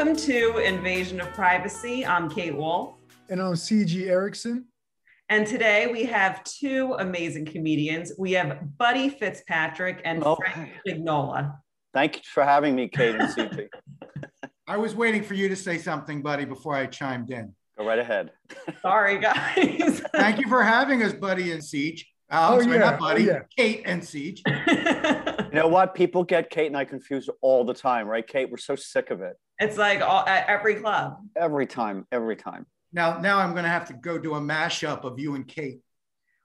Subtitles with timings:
[0.00, 2.06] Welcome to Invasion of Privacy.
[2.06, 2.94] I'm Kate Wolf.
[3.28, 4.64] And I'm CG Erickson.
[5.28, 8.10] And today we have two amazing comedians.
[8.16, 11.54] We have Buddy Fitzpatrick and oh, Frank Vignola.
[11.92, 13.68] Thank you for having me, Kate and CG.
[14.66, 17.54] I was waiting for you to say something, Buddy, before I chimed in.
[17.76, 18.30] Go right ahead.
[18.80, 20.00] Sorry, guys.
[20.14, 22.10] Thank you for having us, Buddy and Siege.
[22.30, 22.78] Um, oh, sorry, yeah.
[22.78, 23.40] not Buddy, oh, yeah.
[23.56, 24.42] Kate and Siege.
[24.46, 25.94] you know what?
[25.94, 28.26] People get Kate and I confused all the time, right?
[28.26, 29.36] Kate, we're so sick of it.
[29.58, 31.18] It's like all, at every club.
[31.36, 32.66] Every time, every time.
[32.92, 35.80] Now, now I'm going to have to go do a mashup of you and Kate.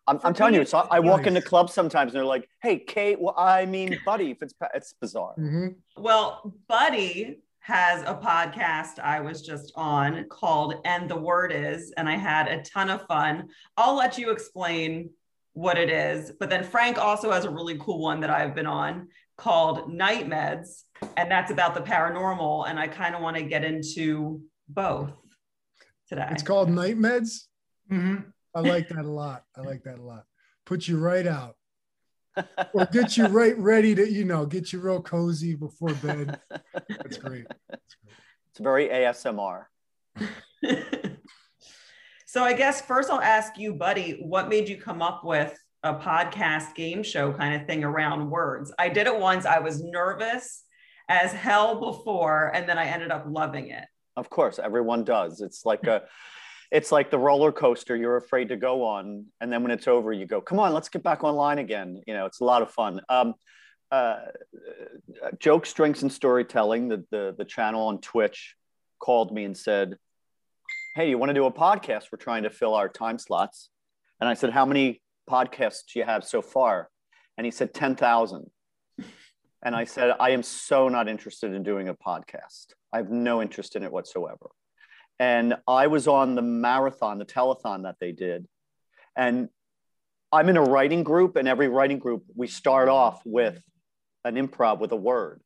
[0.07, 3.19] I'm, I'm telling you, so I walk into clubs sometimes and they're like, "Hey, Kate,
[3.19, 5.33] well, I mean, Buddy." If it's it's bizarre.
[5.33, 5.69] Mm-hmm.
[5.97, 12.07] Well, Buddy has a podcast I was just on called "And the Word Is," and
[12.07, 13.49] I had a ton of fun.
[13.77, 15.09] I'll let you explain
[15.55, 16.33] what it is.
[16.37, 20.29] But then Frank also has a really cool one that I've been on called Night
[20.29, 20.83] Meds,
[21.17, 22.69] and that's about the paranormal.
[22.69, 25.11] And I kind of want to get into both
[26.07, 26.27] today.
[26.31, 27.45] It's called Night Meds.
[27.91, 28.29] Mm-hmm.
[28.53, 29.43] I like that a lot.
[29.57, 30.25] I like that a lot.
[30.65, 31.55] Put you right out.
[32.73, 36.37] or get you right ready to, you know, get you real cozy before bed.
[36.89, 37.47] That's great.
[37.69, 38.15] That's great.
[38.51, 39.63] It's very ASMR.
[42.35, 45.93] So I guess first I'll ask you, buddy, what made you come up with a
[45.93, 48.73] podcast game show kind of thing around words?
[48.77, 49.45] I did it once.
[49.45, 50.65] I was nervous
[51.07, 53.85] as hell before, and then I ended up loving it.
[54.17, 55.39] Of course, everyone does.
[55.39, 56.03] It's like a
[56.73, 60.11] it's like the roller coaster you're afraid to go on and then when it's over
[60.11, 62.71] you go come on let's get back online again you know it's a lot of
[62.71, 63.35] fun um,
[63.91, 64.17] uh,
[65.39, 68.55] jokes drinks and storytelling the, the the channel on twitch
[68.99, 69.95] called me and said
[70.95, 72.05] hey, you want to do a podcast?
[72.09, 73.69] We're trying to fill our time slots.
[74.21, 76.89] And I said, how many podcasts do you have so far?
[77.37, 78.49] And he said, 10,000.
[79.61, 82.67] And I said, I am so not interested in doing a podcast.
[82.93, 84.51] I have no interest in it whatsoever.
[85.19, 88.47] And I was on the marathon, the telethon that they did.
[89.17, 89.49] And
[90.31, 93.61] I'm in a writing group, and every writing group, we start off with
[94.23, 95.41] an improv with a word.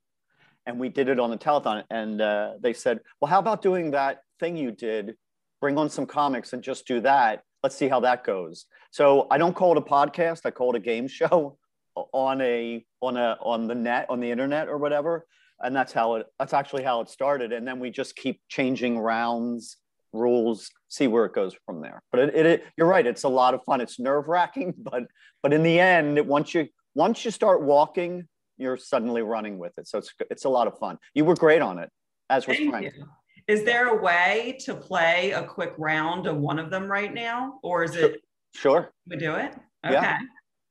[0.68, 1.86] And we did it on the telethon.
[1.90, 5.16] And uh, they said, Well, how about doing that thing you did
[5.62, 7.44] bring on some comics and just do that.
[7.64, 8.66] Let's see how that goes.
[8.92, 10.42] So I don't call it a podcast.
[10.46, 11.58] I call it a game show
[11.96, 15.26] on a on a on the net on the internet or whatever.
[15.62, 17.52] And that's how it that's actually how it started.
[17.52, 19.78] And then we just keep changing rounds,
[20.14, 22.02] rules, see where it goes from there.
[22.12, 23.06] But it, it, it you're right.
[23.06, 23.82] It's a lot of fun.
[23.82, 25.04] It's nerve wracking, but
[25.44, 28.28] but in the end, once you once you start walking,
[28.58, 29.88] you're suddenly running with it.
[29.88, 30.98] So it's it's a lot of fun.
[31.14, 31.90] You were great on it,
[32.30, 32.94] as was Thank Frank.
[32.96, 33.06] You.
[33.50, 37.60] Is there a way to play a quick round of one of them right now,
[37.64, 38.22] or is it?
[38.54, 38.94] Sure.
[39.08, 39.56] We do it.
[39.84, 39.96] Okay.
[39.96, 40.20] Yeah.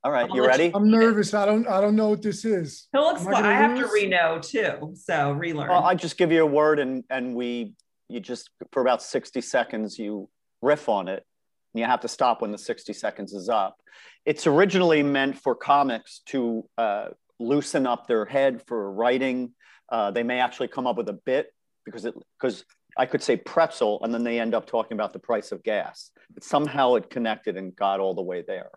[0.05, 0.71] All right, you ready?
[0.73, 1.35] I'm nervous.
[1.35, 1.67] I don't.
[1.67, 2.87] I don't know what this is.
[2.93, 3.45] He'll explain.
[3.45, 5.71] I, I have to re-know too, so relearn.
[5.71, 7.75] Well, I just give you a word, and and we
[8.09, 10.29] you just for about sixty seconds you
[10.63, 11.27] riff on it,
[11.75, 13.77] and you have to stop when the sixty seconds is up.
[14.25, 17.09] It's originally meant for comics to uh,
[17.41, 19.53] loosen up their head for writing.
[19.89, 21.53] Uh, they may actually come up with a bit
[21.89, 22.65] because it because
[22.97, 26.11] I could say pretzel and then they end up talking about the price of gas.
[26.35, 28.71] But somehow it connected and got all the way there.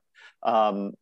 [0.44, 0.94] Um,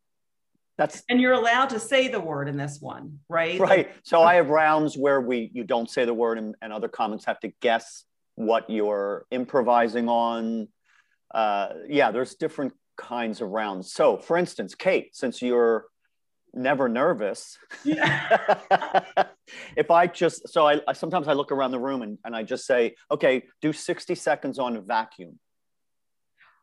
[0.78, 3.60] that's and you're allowed to say the word in this one, right?
[3.60, 3.90] Right.
[4.02, 7.26] So I have rounds where we you don't say the word and, and other comments
[7.26, 8.04] have to guess
[8.36, 10.68] what you're improvising on.
[11.34, 13.92] Uh, yeah, there's different kinds of rounds.
[13.92, 15.84] So for instance, Kate, since you're
[16.54, 17.58] never nervous.
[17.84, 18.56] Yeah.
[19.76, 22.42] if I just, so I, I, sometimes I look around the room and, and I
[22.42, 25.38] just say, okay, do 60 seconds on vacuum.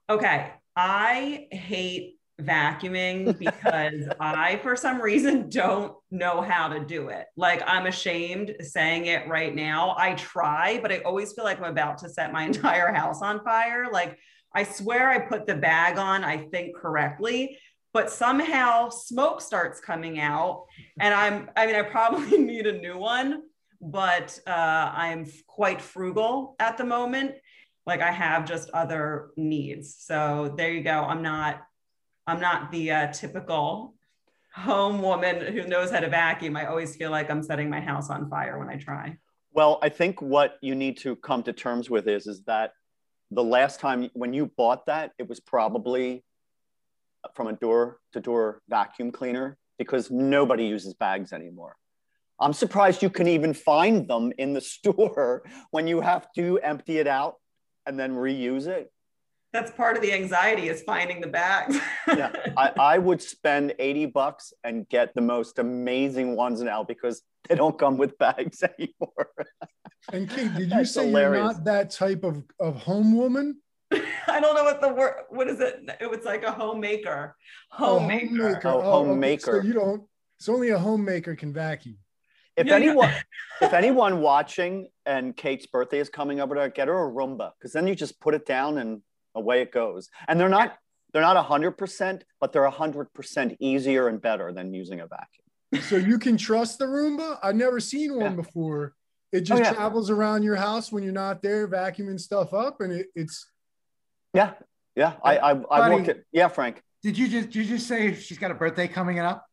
[0.09, 0.51] Okay.
[0.75, 7.25] I hate vacuuming because I, for some reason, don't know how to do it.
[7.35, 9.95] Like I'm ashamed saying it right now.
[9.97, 13.43] I try, but I always feel like I'm about to set my entire house on
[13.43, 13.87] fire.
[13.91, 14.17] Like
[14.53, 17.57] I swear I put the bag on, I think correctly,
[17.93, 20.65] but somehow smoke starts coming out.
[20.99, 23.43] And i'm i mean i probably need a new one
[23.79, 27.35] but uh, i'm quite frugal at the moment.
[27.85, 29.95] Like i have just other needs.
[29.99, 31.03] So there you go.
[31.03, 31.61] I'm not
[32.25, 33.93] i'm not the uh, typical
[34.53, 36.57] home woman who knows how to vacuum.
[36.57, 39.17] I always feel like i'm setting my house on fire when i try.
[39.53, 42.71] Well i think what you need to come to terms with is is that
[43.31, 46.23] the last time when you bought that it was probably
[47.35, 51.75] from a door to door vacuum cleaner because nobody uses bags anymore.
[52.39, 56.97] I'm surprised you can even find them in the store when you have to empty
[56.97, 57.35] it out
[57.85, 58.91] and then reuse it.
[59.53, 61.79] That's part of the anxiety is finding the bags.
[62.09, 67.23] yeah, I, I, would spend 80 bucks and get the most amazing ones now because
[67.47, 69.29] they don't come with bags anymore.
[70.11, 71.39] and Kate, did you say hilarious.
[71.39, 73.61] you're not that type of, of home woman?
[74.27, 75.13] I don't know what the word.
[75.29, 75.89] What is it?
[76.01, 77.35] It was like a homemaker.
[77.71, 78.27] Homemaker.
[78.33, 78.67] Oh, homemaker.
[78.67, 79.51] Oh, oh homemaker.
[79.57, 79.61] Okay.
[79.61, 80.03] So you don't.
[80.39, 81.97] It's only a homemaker can vacuum.
[82.55, 83.13] If yeah, anyone,
[83.61, 87.87] if anyone watching and Kate's birthday is coming up, get her a Roomba because then
[87.87, 89.01] you just put it down and
[89.35, 90.09] away it goes.
[90.27, 90.75] And they're not
[91.13, 95.83] they're not hundred percent, but they're hundred percent easier and better than using a vacuum.
[95.83, 97.37] So you can trust the Roomba.
[97.43, 98.35] I've never seen one yeah.
[98.35, 98.93] before.
[99.31, 99.73] It oh, just oh, yeah.
[99.73, 103.45] travels around your house when you're not there, vacuuming stuff up, and it, it's
[104.33, 104.53] yeah,
[104.95, 105.13] yeah.
[105.23, 106.81] I I, I looked at yeah, Frank.
[107.03, 109.45] Did you just did you just say she's got a birthday coming up?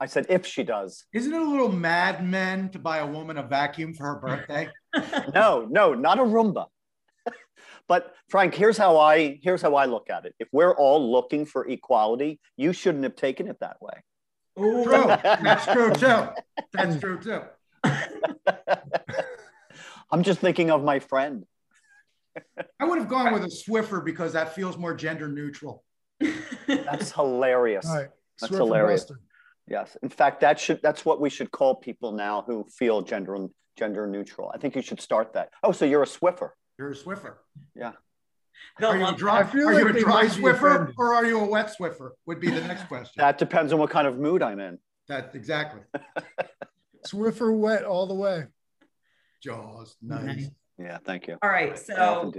[0.00, 1.04] I said if she does.
[1.12, 4.68] Isn't it a little Mad Men to buy a woman a vacuum for her birthday?
[5.34, 6.66] no, no, not a Roomba.
[7.88, 10.34] but Frank, here's how I here's how I look at it.
[10.38, 14.02] If we're all looking for equality, you shouldn't have taken it that way.
[14.58, 15.06] Ooh, true.
[15.06, 16.28] That's true too.
[16.72, 17.42] That's true too.
[20.10, 21.44] I'm just thinking of my friend.
[22.80, 25.84] I would have gone with a Swiffer because that feels more gender neutral.
[26.66, 27.86] That's hilarious.
[27.86, 29.02] That's Swiffer hilarious.
[29.02, 29.20] Buster.
[29.68, 29.96] Yes.
[30.02, 34.06] In fact, that should that's what we should call people now who feel gender gender
[34.06, 34.50] neutral.
[34.54, 35.50] I think you should start that.
[35.62, 36.50] Oh, so you're a Swiffer.
[36.78, 37.36] You're a Swiffer.
[37.74, 37.92] Yeah.
[38.82, 41.74] are you a dry, are like you a dry Swiffer or are you a wet
[41.78, 42.10] Swiffer?
[42.26, 43.14] Would be the next question.
[43.16, 44.78] That depends on what kind of mood I'm in.
[45.08, 45.82] That exactly.
[47.06, 48.46] Swiffer wet all the way.
[49.42, 50.48] Jaws, nice.
[50.78, 51.38] Yeah, thank you.
[51.42, 52.32] All right, so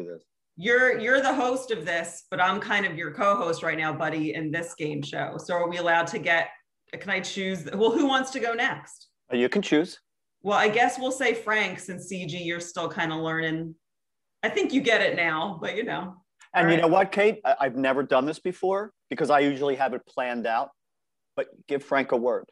[0.55, 4.33] you're you're the host of this, but I'm kind of your co-host right now, buddy,
[4.33, 5.37] in this game show.
[5.37, 6.49] So are we allowed to get?
[6.93, 7.67] Can I choose?
[7.73, 9.07] Well, who wants to go next?
[9.31, 9.99] Uh, you can choose.
[10.41, 13.75] Well, I guess we'll say Frank, since CG, you're still kind of learning.
[14.43, 16.15] I think you get it now, but you know.
[16.53, 17.41] And you know what, Kate?
[17.43, 20.69] I- I've never done this before because I usually have it planned out.
[21.35, 22.45] But give Frank a word.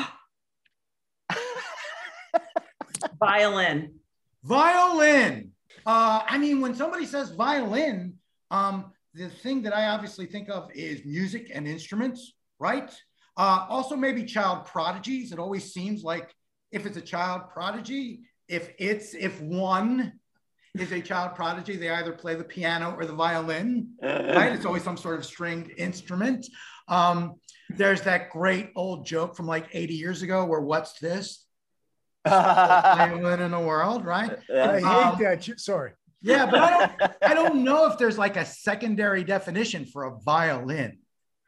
[3.19, 3.99] Violin.
[4.45, 5.51] Violin.
[5.85, 8.13] Uh, I mean, when somebody says violin,
[8.51, 12.89] um, the thing that I obviously think of is music and instruments, right?
[13.37, 15.31] Uh, also, maybe child prodigies.
[15.31, 16.33] It always seems like
[16.71, 20.13] if it's a child prodigy, if it's if one
[20.75, 23.89] is a child prodigy, they either play the piano or the violin,
[24.35, 24.53] right?
[24.53, 26.45] It's always some sort of stringed instrument.
[26.87, 27.35] Um,
[27.69, 31.44] there's that great old joke from like 80 years ago where what's this?
[32.29, 34.37] violin in the world, right?
[34.53, 35.59] I hate um, that.
[35.59, 35.91] Sorry.
[36.21, 40.17] Yeah, but I don't, I don't know if there's like a secondary definition for a
[40.21, 40.97] violin.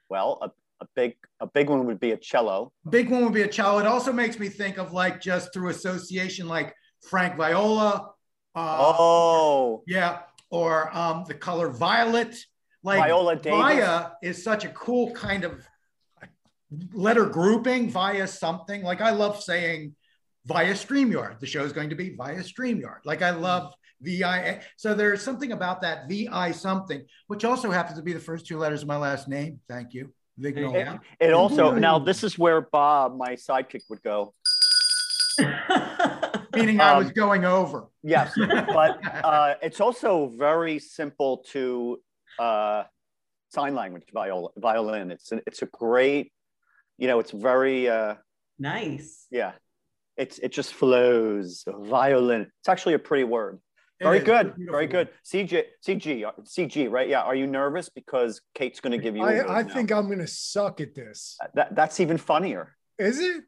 [0.07, 0.51] Well, a,
[0.83, 2.71] a big a big one would be a cello.
[2.89, 3.79] Big one would be a cello.
[3.79, 6.75] It also makes me think of like just through association, like
[7.09, 8.11] Frank Viola.
[8.55, 10.19] Uh, oh, yeah,
[10.51, 12.35] or um, the color violet.
[12.83, 13.59] Like Viola Davis.
[13.59, 15.67] Via is such a cool kind of
[16.93, 18.83] letter grouping via something.
[18.83, 19.95] Like I love saying
[20.47, 21.39] via StreamYard.
[21.39, 22.99] The show is going to be via StreamYard.
[23.05, 24.61] Like I love VI.
[24.77, 28.57] So there's something about that VI something, which also happens to be the first two
[28.57, 29.59] letters of my last name.
[29.67, 30.13] Thank you.
[30.39, 30.99] Vignola.
[31.19, 34.33] It, it also, now this is where Bob, my sidekick, would go.
[36.55, 37.87] Meaning I was um, going over.
[38.03, 41.99] Yes, but uh, it's also very simple to
[42.39, 42.83] uh,
[43.49, 45.11] sign language viola, violin.
[45.11, 46.31] It's a, it's a great,
[46.97, 48.15] you know, it's very uh,
[48.59, 49.25] nice.
[49.29, 49.53] Yeah,
[50.17, 51.63] it's it just flows.
[51.67, 52.51] Violin.
[52.59, 53.59] It's actually a pretty word.
[53.99, 54.53] Very good.
[54.57, 55.09] Very good.
[55.25, 57.09] CJ, CG, CG, right?
[57.09, 57.21] Yeah.
[57.21, 59.23] Are you nervous because Kate's going to give you?
[59.23, 61.37] I, I think I'm going to suck at this.
[61.55, 62.75] That, that's even funnier.
[62.99, 63.43] Is it?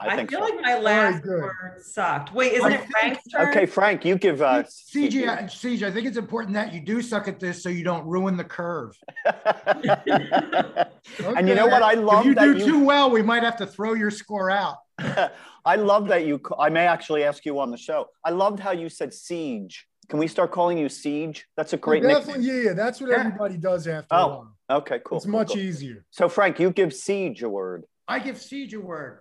[0.00, 0.44] I, I feel so.
[0.44, 2.34] like my last word sucked.
[2.34, 3.48] Wait, isn't I it Frank's turn?
[3.48, 5.44] Okay, Frank, you give uh, CG, CG.
[5.44, 8.36] CG, I think it's important that you do suck at this so you don't ruin
[8.36, 8.98] the curve.
[9.26, 10.84] okay.
[11.36, 11.82] And you know what?
[11.82, 12.36] I love that.
[12.36, 12.64] if you do you...
[12.64, 14.78] too well, we might have to throw your score out.
[15.64, 16.40] I love that you.
[16.58, 18.08] I may actually ask you on the show.
[18.24, 19.86] I loved how you said siege.
[20.08, 21.46] Can we start calling you Siege?
[21.56, 23.20] That's a great definitely, Yeah, yeah, that's what yeah.
[23.20, 24.14] everybody does after.
[24.14, 25.16] Oh, Okay, cool.
[25.16, 25.58] it's cool, much cool.
[25.58, 26.04] easier.
[26.10, 27.84] So Frank, you give siege a word.
[28.06, 29.20] I give siege a word.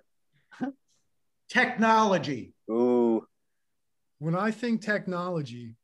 [1.49, 2.53] Technology.
[2.69, 3.25] Ooh.
[4.19, 5.75] When I think technology,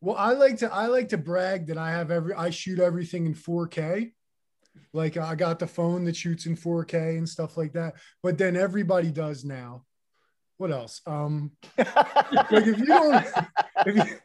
[0.00, 3.26] well, I like to I like to brag that I have every I shoot everything
[3.26, 4.12] in 4K.
[4.92, 7.94] Like I got the phone that shoots in 4K and stuff like that.
[8.22, 9.84] But then everybody does now.
[10.58, 11.00] What else?
[11.06, 13.26] Um, like if you don't
[13.86, 14.16] if, you,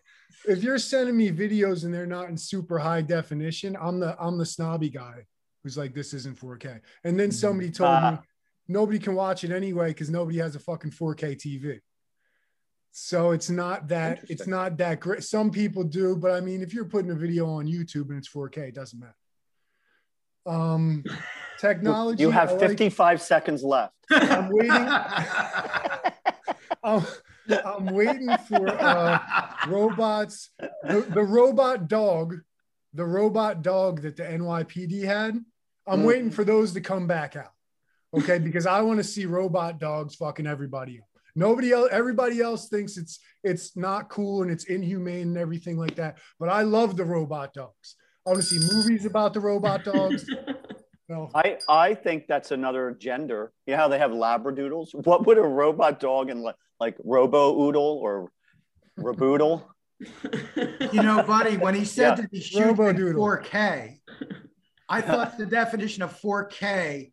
[0.48, 4.38] if you're sending me videos and they're not in super high definition, I'm the I'm
[4.38, 5.26] the snobby guy
[5.64, 6.80] who's like, this isn't 4K.
[7.04, 8.22] And then somebody told me Ah.
[8.68, 11.80] nobody can watch it anyway because nobody has a fucking 4K TV.
[12.92, 15.24] So it's not that it's not that great.
[15.24, 18.30] Some people do, but I mean, if you're putting a video on YouTube and it's
[18.30, 19.14] 4K, it doesn't matter.
[20.50, 21.04] Um,
[21.60, 22.24] technology.
[22.24, 23.94] You have I like- 55 seconds left.
[24.12, 24.72] I'm waiting.
[26.84, 27.04] I'm,
[27.66, 29.20] I'm waiting for uh,
[29.68, 30.50] robots.
[30.60, 32.36] The, the robot dog,
[32.94, 35.40] the robot dog that the NYPD had.
[35.88, 36.06] I'm Mm.
[36.06, 37.52] waiting for those to come back out.
[38.16, 41.06] Okay, because I want to see robot dogs fucking everybody up.
[41.36, 45.96] Nobody else, everybody else thinks it's it's not cool and it's inhumane and everything like
[45.96, 46.18] that.
[46.40, 47.96] But I love the robot dogs.
[48.26, 50.26] I want to see movies about the robot dogs.
[51.12, 53.52] No, I, I think that's another gender.
[53.66, 54.90] You know how they have labradoodles?
[54.94, 58.32] What would a robot dog and like, like robo oodle or
[59.00, 59.64] raboodle?
[60.94, 62.16] You know, buddy, when he said Yeah.
[62.16, 63.26] that he shoots in Robo-doodle.
[63.26, 64.00] 4K,
[64.88, 67.12] I thought the definition of 4K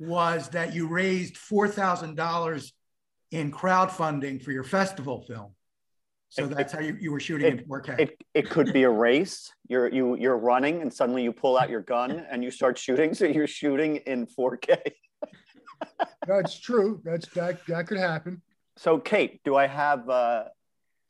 [0.00, 2.72] was that you raised $4,000
[3.30, 5.54] in crowdfunding for your festival film.
[6.34, 8.00] So It- that's how you, you were shooting in 4K.
[8.00, 9.52] It, it could be a race.
[9.68, 13.14] You're you you're running and suddenly you pull out your gun and you start shooting.
[13.14, 14.78] So you're shooting in 4K.
[16.26, 17.00] that's true.
[17.04, 18.42] That's that that could happen.
[18.76, 20.44] So Kate, do I have uh,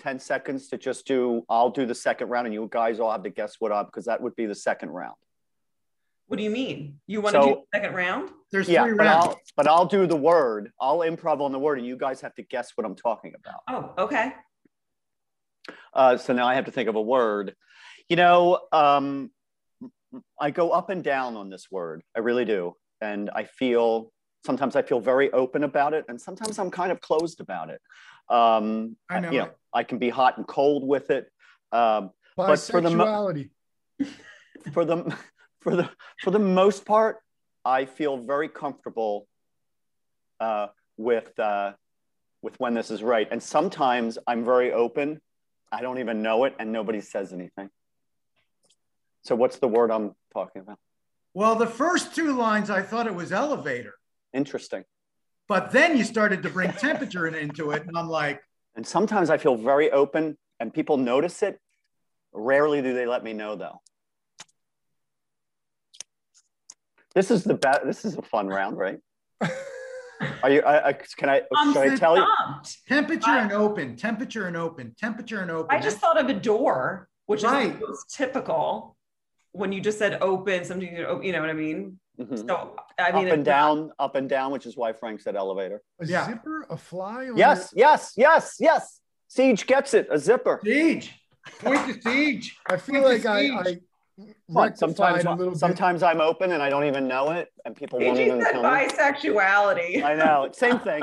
[0.00, 1.42] 10 seconds to just do?
[1.48, 4.04] I'll do the second round, and you guys all have to guess what up because
[4.04, 5.14] that would be the second round.
[6.26, 7.00] what do you mean?
[7.06, 8.28] You want to do the second round?
[8.52, 9.26] There's Yeah, three but rounds.
[9.26, 10.70] I'll but I'll do the word.
[10.78, 13.62] I'll improv on the word, and you guys have to guess what I'm talking about.
[13.70, 14.34] Oh, okay.
[15.92, 17.54] Uh, so now I have to think of a word.
[18.08, 19.30] You know, um,
[20.40, 22.02] I go up and down on this word.
[22.16, 24.12] I really do, and I feel
[24.44, 27.80] sometimes I feel very open about it, and sometimes I'm kind of closed about it.
[28.28, 29.50] Um, I know You know.
[29.72, 31.30] I can be hot and cold with it.
[31.72, 32.90] Um, But for the
[34.72, 35.16] for the
[35.60, 35.90] for the
[36.22, 37.18] for the most part,
[37.64, 39.26] I feel very comfortable
[40.40, 41.72] uh, with uh,
[42.42, 43.26] with when this is right.
[43.30, 45.20] And sometimes I'm very open.
[45.72, 47.70] I don't even know it, and nobody says anything.
[49.22, 50.78] So what's the word I'm talking about?
[51.32, 53.94] Well, the first two lines, I thought it was elevator,
[54.32, 54.84] Interesting.
[55.48, 57.86] but then you started to bring temperature into it.
[57.86, 58.40] And I'm like,
[58.76, 61.58] And sometimes I feel very open, and people notice it.
[62.32, 63.80] Rarely do they let me know, though.
[67.14, 67.84] This is the best.
[67.84, 68.98] This is a fun round, right?
[70.44, 70.60] Are you?
[70.60, 71.40] I, I, can I?
[71.56, 72.26] I'm should I tell you?
[72.86, 75.74] temperature I- and open, temperature and open, temperature and open.
[75.74, 77.74] I just thought of a door, which Right.
[77.74, 78.94] is most typical.
[79.52, 81.98] When you just said open, something you know, you know what I mean.
[82.20, 82.46] Mhm.
[82.46, 85.22] So I mean, up and it's not- down, up and down, which is why Frank
[85.22, 85.80] said elevator.
[86.02, 86.26] A Yeah.
[86.26, 87.28] zipper, a fly.
[87.28, 89.00] on Yes, yes, yes, yes.
[89.28, 90.08] Siege gets it.
[90.10, 90.60] A zipper.
[90.62, 91.18] siege.
[91.60, 92.58] Point to siege.
[92.66, 93.60] I feel Point like to I.
[93.70, 93.80] I
[94.16, 94.26] Fun.
[94.48, 95.58] rectified Sometimes, a little bit.
[95.58, 98.52] sometimes I'm open and I don't even know it, and people won't AJ even said
[98.52, 98.68] tell me.
[98.68, 100.04] bisexuality.
[100.04, 100.48] I know.
[100.52, 101.02] Same thing.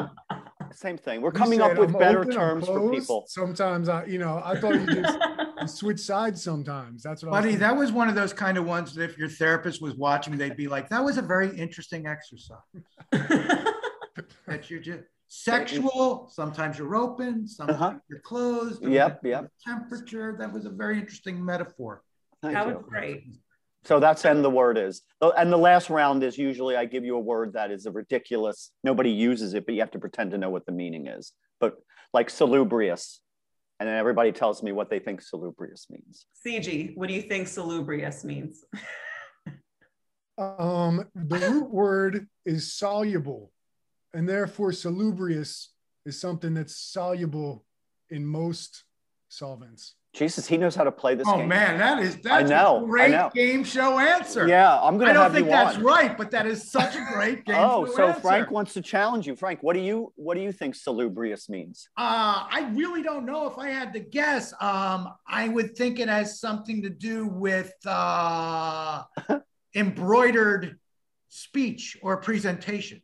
[0.74, 1.22] Same thing.
[1.22, 3.26] We're coming said up with I'm better open, terms for people.
[3.28, 5.18] Sometimes I, you know, I thought you just
[5.62, 7.04] you switch sides sometimes.
[7.04, 7.60] That's what I Buddy, thinking.
[7.60, 10.56] that was one of those kind of ones that if your therapist was watching, they'd
[10.56, 12.58] be like, that was a very interesting exercise.
[14.48, 17.94] That you're just sexual, sometimes you're open, sometimes Uh-huh.
[18.10, 18.84] you're closed.
[18.86, 19.50] Yep, yep.
[19.66, 22.04] Temperature, that was a very interesting metaphor.
[22.42, 22.74] Thank that you.
[22.74, 23.24] was great.
[23.84, 25.02] So that's and the word is.
[25.22, 28.72] And the last round is usually I give you a word that is a ridiculous.
[28.84, 31.34] Nobody uses it, but you have to pretend to know what the meaning is.
[31.60, 31.78] But
[32.14, 33.22] like salubrious,
[33.80, 36.28] and then everybody tells me what they think salubrious means.
[36.46, 38.64] CG, what do you think salubrious means?
[40.38, 43.52] Um, the root word is soluble,
[44.14, 45.70] and therefore salubrious
[46.06, 47.64] is something that's soluble
[48.10, 48.86] in most
[49.30, 49.96] solvents.
[50.14, 51.48] Jesus, he knows how to play this Oh game.
[51.48, 53.30] man, that is that's know, I a great know.
[53.34, 54.46] game show answer.
[54.46, 55.84] Yeah, I'm gonna I don't have think you that's on.
[55.84, 58.20] right, but that is such a great game Oh, show so answer.
[58.22, 59.38] Frank wants to challenge you.
[59.38, 61.88] Frank, what do you what do you think salubrious means?
[61.98, 64.52] Uh, I really don't know if I had to guess.
[64.60, 69.04] Um, I would think it has something to do with uh,
[69.76, 70.78] embroidered
[71.30, 73.02] speech or presentation.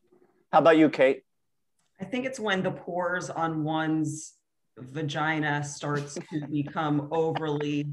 [0.52, 1.24] How about you, Kate?
[2.02, 4.34] I think it's when the pores on one's
[4.78, 7.88] vagina starts to become overly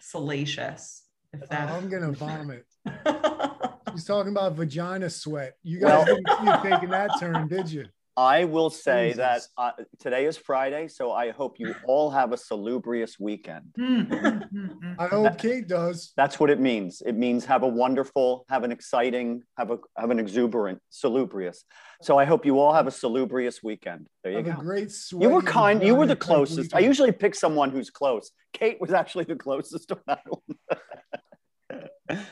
[0.00, 1.02] salacious.
[1.32, 1.68] If Oh, that.
[1.70, 2.64] I'm gonna vomit.
[3.92, 5.54] He's talking about vagina sweat.
[5.62, 7.86] You guys Well- didn't see it taking that turn, did you?
[8.16, 12.36] I will say that uh, today is Friday, so I hope you all have a
[12.38, 13.74] salubrious weekend.
[13.78, 14.96] Mm, mm, mm, mm.
[14.98, 16.14] I hope Kate does.
[16.16, 17.02] That's what it means.
[17.04, 21.64] It means have a wonderful, have an exciting, have a have an exuberant, salubrious.
[22.00, 24.08] So I hope you all have a salubrious weekend.
[24.24, 25.22] There you Have a great sweat.
[25.22, 25.82] You were kind.
[25.82, 26.74] You were the closest.
[26.74, 28.30] I usually pick someone who's close.
[28.54, 30.24] Kate was actually the closest on that
[32.08, 32.24] one.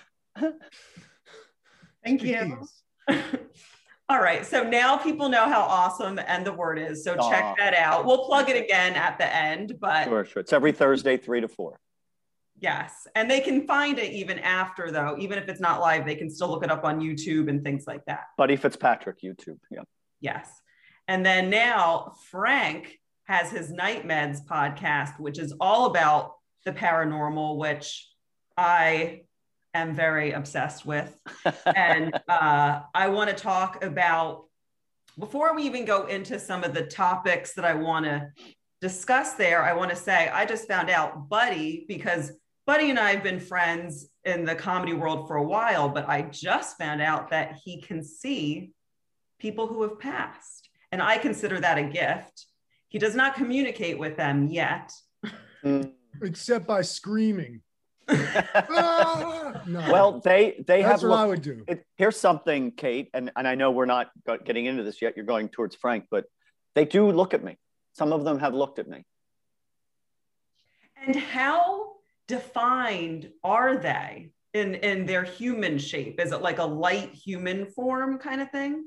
[2.02, 2.66] Thank you.
[4.08, 4.44] All right.
[4.44, 7.02] So now people know how awesome and the word is.
[7.04, 7.30] So Aw.
[7.30, 8.04] check that out.
[8.04, 10.40] We'll plug it again at the end, but Sure, sure.
[10.40, 11.80] It's every Thursday, three to four.
[12.60, 13.06] yes.
[13.14, 15.16] And they can find it even after, though.
[15.18, 17.84] Even if it's not live, they can still look it up on YouTube and things
[17.86, 18.24] like that.
[18.36, 19.58] Buddy Fitzpatrick, YouTube.
[19.70, 19.82] Yeah.
[20.20, 20.50] Yes.
[21.08, 26.34] And then now Frank has his Night Meds podcast, which is all about
[26.66, 28.06] the paranormal, which
[28.56, 29.22] I
[29.74, 31.18] am very obsessed with.
[31.76, 34.44] and uh, I want to talk about,
[35.18, 38.30] before we even go into some of the topics that I want to
[38.80, 42.32] discuss there, I want to say I just found out Buddy, because
[42.66, 46.22] Buddy and I have been friends in the comedy world for a while, but I
[46.22, 48.72] just found out that he can see
[49.38, 50.70] people who have passed.
[50.90, 52.46] And I consider that a gift.
[52.88, 54.92] He does not communicate with them yet.
[56.22, 57.60] Except by screaming.
[58.08, 59.40] Ah!
[59.66, 59.80] No.
[59.90, 61.64] well, they they that's have what I would do.
[61.66, 64.10] it, here's something, Kate, and, and I know we're not
[64.44, 65.14] getting into this yet.
[65.16, 66.26] You're going towards Frank, but
[66.74, 67.56] they do look at me.
[67.94, 69.06] Some of them have looked at me.
[71.06, 71.92] And how
[72.28, 76.20] defined are they in, in their human shape?
[76.20, 78.84] Is it like a light human form kind of thing?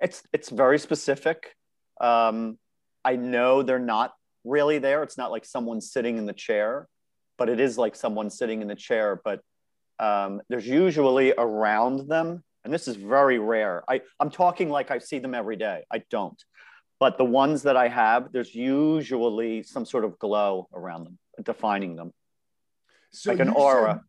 [0.00, 1.54] It's it's very specific.
[2.00, 2.56] Um,
[3.04, 4.12] I know they're not
[4.44, 5.02] really there.
[5.02, 6.86] It's not like someone sitting in the chair,
[7.38, 9.20] but it is like someone sitting in the chair.
[9.24, 9.40] But
[9.98, 13.84] um, there's usually around them, and this is very rare.
[13.88, 15.84] I I'm talking like I see them every day.
[15.90, 16.40] I don't,
[17.00, 21.96] but the ones that I have, there's usually some sort of glow around them, defining
[21.96, 22.12] them.
[23.12, 23.94] So like an you aura.
[23.94, 24.04] Said,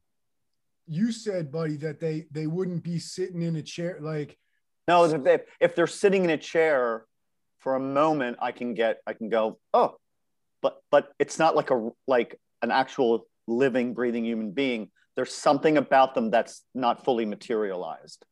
[0.91, 4.37] you said, buddy, that they they wouldn't be sitting in a chair like
[4.87, 7.05] No, if, they, if they're sitting in a chair
[7.59, 9.97] for a moment, I can get, I can go, oh,
[10.61, 14.89] but but it's not like a like an actual living, breathing human being.
[15.15, 18.25] There's something about them that's not fully materialized.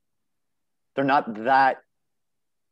[0.96, 1.78] They're not that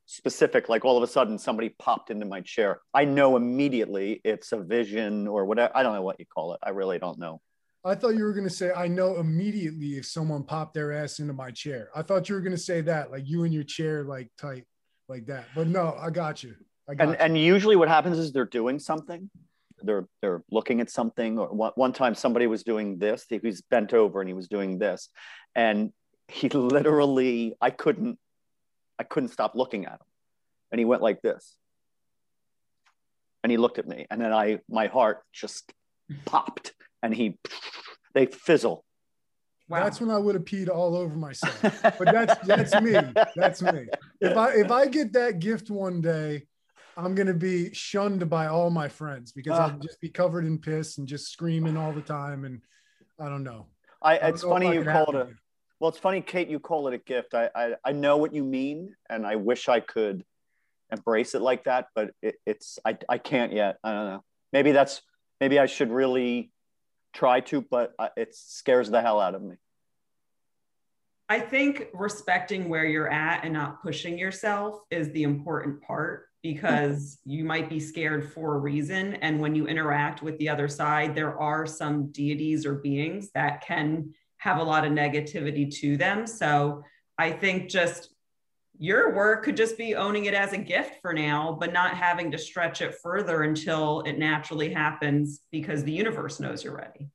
[0.06, 0.68] specific.
[0.68, 2.80] Like all of a sudden, somebody popped into my chair.
[2.94, 5.76] I know immediately it's a vision or whatever.
[5.76, 6.60] I don't know what you call it.
[6.62, 7.40] I really don't know.
[7.84, 11.32] I thought you were gonna say I know immediately if someone popped their ass into
[11.32, 11.90] my chair.
[11.94, 14.64] I thought you were gonna say that, like you and your chair like tight
[15.08, 15.44] like that.
[15.54, 16.56] But no, I got you.
[16.88, 17.16] I got and you.
[17.20, 19.30] and usually what happens is they're doing something
[19.82, 23.62] they're they're looking at something or one, one time somebody was doing this he was
[23.62, 25.08] bent over and he was doing this
[25.54, 25.92] and
[26.28, 28.18] he literally i couldn't
[28.98, 30.06] i couldn't stop looking at him
[30.72, 31.56] and he went like this
[33.42, 35.72] and he looked at me and then i my heart just
[36.24, 37.38] popped and he
[38.14, 38.84] they fizzle
[39.68, 39.82] Wow.
[39.82, 41.60] That's when I would have peed all over myself.
[41.98, 42.92] But that's that's me.
[43.34, 43.88] That's me.
[44.20, 46.46] If I if I get that gift one day,
[46.96, 49.78] I'm gonna be shunned by all my friends because I'll Ah.
[49.82, 52.44] just be covered in piss and just screaming all the time.
[52.44, 52.62] And
[53.20, 53.66] I don't know.
[54.02, 55.34] I, it's know funny you could call it a
[55.80, 58.44] well it's funny kate you call it a gift I, I i know what you
[58.44, 60.22] mean and i wish i could
[60.92, 64.72] embrace it like that but it, it's I, I can't yet i don't know maybe
[64.72, 65.00] that's
[65.40, 66.50] maybe i should really
[67.14, 69.56] try to but it scares the hell out of me
[71.28, 77.18] I think respecting where you're at and not pushing yourself is the important part because
[77.24, 79.14] you might be scared for a reason.
[79.14, 83.62] And when you interact with the other side, there are some deities or beings that
[83.62, 86.26] can have a lot of negativity to them.
[86.26, 86.84] So
[87.18, 88.10] I think just
[88.78, 92.30] your work could just be owning it as a gift for now, but not having
[92.30, 97.08] to stretch it further until it naturally happens because the universe knows you're ready.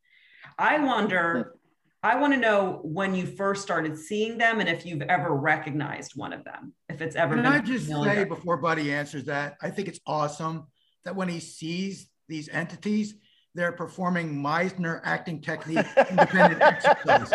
[0.57, 1.55] I wonder.
[2.03, 6.13] I want to know when you first started seeing them and if you've ever recognized
[6.15, 8.15] one of them, if it's ever Can been I just familiar.
[8.15, 10.65] say before Buddy answers that, I think it's awesome
[11.05, 13.15] that when he sees these entities,
[13.53, 17.31] they're performing Meisner acting technique independent exercise.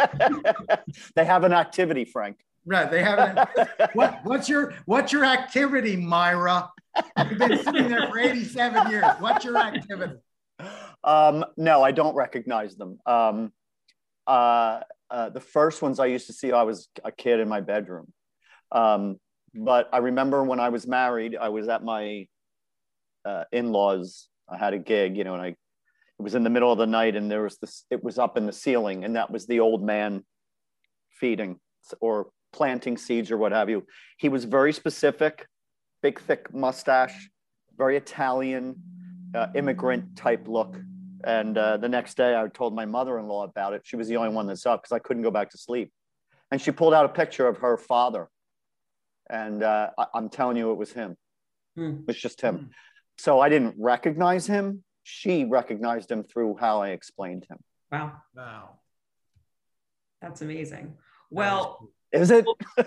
[1.14, 2.90] they have an activity frank Right.
[2.90, 3.48] They haven't.
[3.94, 6.68] What, what's your what's your activity, Myra?
[7.28, 9.04] You've been sitting there for 87 years.
[9.20, 10.14] What's your activity?
[11.04, 12.98] um, no, I don't recognize them.
[13.06, 13.52] Um,
[14.26, 17.60] uh, uh, the first ones I used to see, I was a kid in my
[17.60, 18.12] bedroom.
[18.72, 19.18] Um,
[19.54, 22.26] but I remember when I was married, I was at my
[23.24, 24.28] uh, in-laws.
[24.48, 25.56] I had a gig, you know, and I
[26.18, 28.36] it was in the middle of the night and there was this it was up
[28.36, 30.24] in the ceiling and that was the old man
[31.10, 31.58] feeding
[32.00, 33.84] or planting seeds or what have you
[34.16, 35.46] he was very specific
[36.02, 37.28] big thick mustache
[37.76, 38.76] very italian
[39.34, 40.78] uh, immigrant type look
[41.24, 44.30] and uh, the next day i told my mother-in-law about it she was the only
[44.34, 45.90] one that's up because i couldn't go back to sleep
[46.50, 48.28] and she pulled out a picture of her father
[49.30, 51.16] and uh, I- am telling you it was him
[51.76, 51.96] Hmm.
[52.08, 52.70] it's just him
[53.18, 57.58] so i didn't recognize him she recognized him through how I explained him.
[57.92, 58.14] Wow.
[58.34, 58.70] Wow.
[60.20, 60.94] That's amazing.
[61.30, 62.44] Well, is it?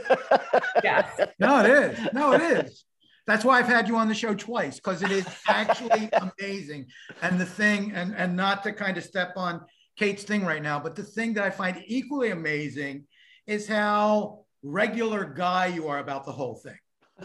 [0.83, 1.17] yes.
[1.39, 2.09] No, it is.
[2.13, 2.83] No, it is.
[3.29, 6.87] That's why I've had you on the show twice because it is actually amazing.
[7.21, 9.61] And the thing, and and not to kind of step on
[9.97, 13.05] Kate's thing right now, but the thing that I find equally amazing
[13.45, 16.77] is how regular guy you are about the whole thing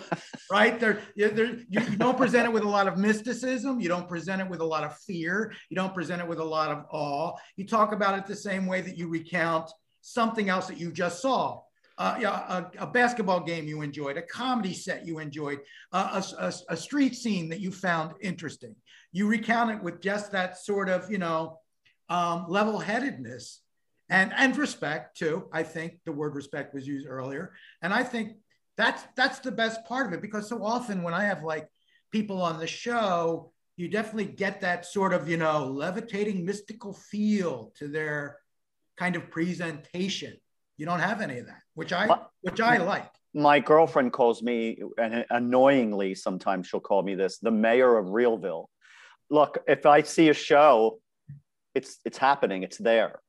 [0.51, 0.79] right?
[0.79, 3.81] There, there, you, you don't present it with a lot of mysticism.
[3.81, 5.53] You don't present it with a lot of fear.
[5.71, 7.33] You don't present it with a lot of awe.
[7.57, 9.71] You talk about it the same way that you recount
[10.03, 11.61] something else that you just saw.
[11.96, 15.61] Uh, a, a, basketball game you enjoyed, a comedy set you enjoyed,
[15.92, 18.74] uh, a, a, a, street scene that you found interesting.
[19.12, 21.61] You recount it with just that sort of, you know,
[22.09, 23.61] um, level headedness
[24.09, 25.48] and, and respect too.
[25.52, 27.52] I think the word respect was used earlier.
[27.80, 28.38] And I think
[28.76, 31.68] that's that's the best part of it because so often when I have like
[32.11, 37.72] people on the show, you definitely get that sort of you know levitating mystical feel
[37.76, 38.38] to their
[38.96, 40.37] kind of presentation.
[40.77, 42.09] You don't have any of that, which I
[42.43, 43.11] which I like.
[43.33, 48.67] My girlfriend calls me, and annoyingly sometimes she'll call me this, the mayor of Realville.
[49.31, 51.01] Look, if I see a show,
[51.75, 53.21] it's it's happening, it's there.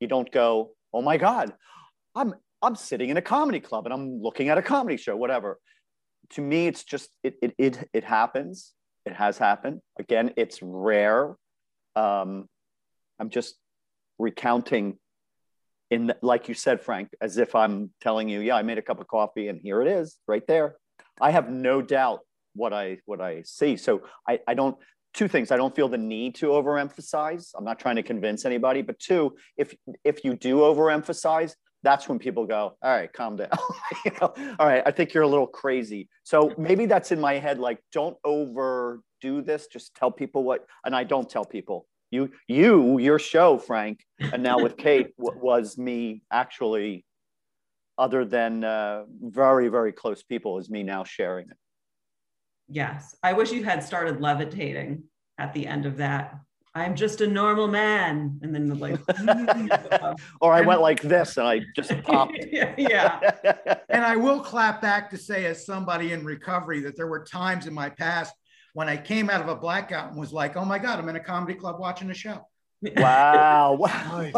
[0.00, 1.52] You don't go, oh my God,
[2.14, 5.58] I'm I'm sitting in a comedy club and I'm looking at a comedy show, whatever.
[6.30, 8.72] To me, it's just it it it, it happens.
[9.06, 9.80] It has happened.
[9.98, 11.36] Again, it's rare.
[11.94, 12.48] Um,
[13.20, 13.56] I'm just
[14.18, 14.98] recounting
[15.90, 18.82] in the, like you said, Frank, as if I'm telling you, yeah, I made a
[18.82, 20.76] cup of coffee and here it is, right there.
[21.20, 22.20] I have no doubt
[22.54, 23.76] what I what I see.
[23.76, 24.76] So I, I don't
[25.12, 28.82] two things i don't feel the need to overemphasize i'm not trying to convince anybody
[28.82, 33.50] but two if if you do overemphasize that's when people go, all right, calm down.
[34.04, 36.08] you know, all right, I think you're a little crazy.
[36.24, 39.66] So maybe that's in my head, like, don't overdo this.
[39.66, 41.86] Just tell people what, and I don't tell people.
[42.14, 47.04] You, you, your show, Frank, and now with Kate w- was me actually,
[47.98, 51.56] other than uh, very, very close people, is me now sharing it.
[52.68, 55.02] Yes, I wish you had started levitating
[55.38, 56.36] at the end of that.
[56.76, 58.38] I'm just a normal man.
[58.42, 59.00] And then the like,
[60.40, 62.38] or I went like this and I just popped.
[62.52, 63.20] yeah, yeah.
[63.88, 67.66] and I will clap back to say, as somebody in recovery, that there were times
[67.66, 68.34] in my past
[68.74, 71.16] when I came out of a blackout and was like, oh my God, I'm in
[71.16, 72.46] a comedy club watching a show.
[72.96, 73.78] Wow.
[73.80, 74.30] Wow.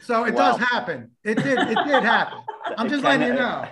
[0.00, 0.52] so it wow.
[0.52, 1.10] does happen.
[1.24, 2.38] It did, it did happen.
[2.76, 3.66] I'm just letting you know.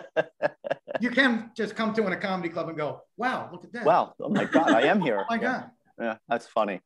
[1.00, 3.84] you can just come to in a comedy club and go, wow, look at that.
[3.84, 4.14] Wow.
[4.18, 5.20] Oh my God, I am here.
[5.20, 5.42] oh my yeah.
[5.42, 6.80] God yeah, that's funny.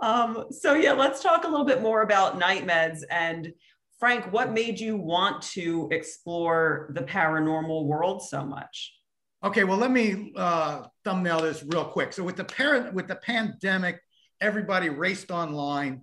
[0.00, 3.52] Um, so yeah, let's talk a little bit more about night meds and
[3.98, 8.94] Frank, what made you want to explore the paranormal world so much?
[9.42, 12.12] Okay, well, let me uh, thumbnail this real quick.
[12.12, 14.00] So with the par- with the pandemic,
[14.40, 16.02] everybody raced online.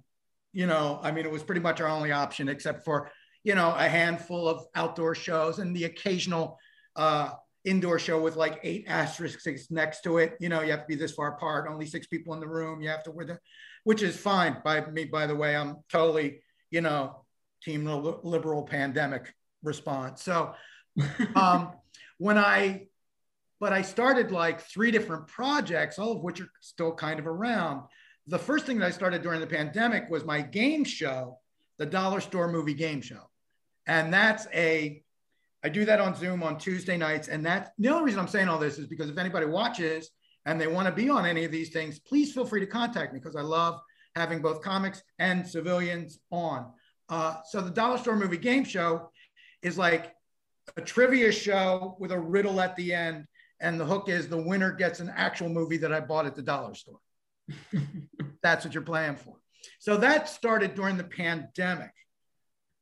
[0.54, 3.12] You know, I mean, it was pretty much our only option, except for
[3.44, 6.58] you know a handful of outdoor shows and the occasional
[6.96, 7.32] uh,
[7.68, 10.38] indoor show with like eight asterisks next to it.
[10.40, 12.82] You know, you have to be this far apart, only six people in the room.
[12.82, 13.40] You have to wear the,
[13.84, 15.56] which is fine by me, by the way.
[15.56, 16.40] I'm totally,
[16.72, 17.26] you know,
[17.62, 17.86] team
[18.24, 20.24] liberal pandemic response.
[20.24, 20.54] So
[21.36, 21.72] um,
[22.18, 22.88] when I,
[23.60, 27.82] but I started like three different projects, all of which are still kind of around.
[28.28, 31.40] The first thing that I started during the pandemic was my game show,
[31.78, 33.30] the Dollar Store Movie Game Show.
[33.88, 35.02] And that's a
[35.64, 37.28] I do that on Zoom on Tuesday nights.
[37.28, 40.12] And that the only reason I'm saying all this is because if anybody watches
[40.46, 43.14] and they want to be on any of these things, please feel free to contact
[43.14, 43.80] me because I love
[44.16, 46.72] having both comics and civilians on.
[47.10, 49.10] Uh, so the Dollar Store Movie Game Show
[49.62, 50.14] is like
[50.76, 53.26] a trivia show with a riddle at the end.
[53.60, 56.42] And the hook is the winner gets an actual movie that I bought at the
[56.42, 57.00] dollar store.
[58.44, 59.36] That's what you're playing for.
[59.80, 61.92] So that started during the pandemic.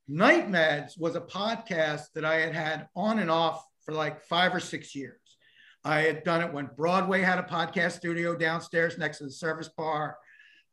[0.07, 4.53] Night Meds was a podcast that I had had on and off for like five
[4.53, 5.19] or six years.
[5.83, 9.69] I had done it when Broadway had a podcast studio downstairs next to the service
[9.69, 10.17] bar.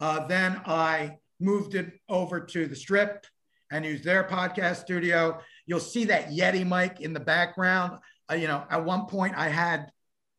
[0.01, 3.27] Uh, then I moved it over to the strip
[3.71, 5.39] and used their podcast studio.
[5.67, 7.99] You'll see that Yeti mic in the background.
[8.35, 9.91] You know, at one point I had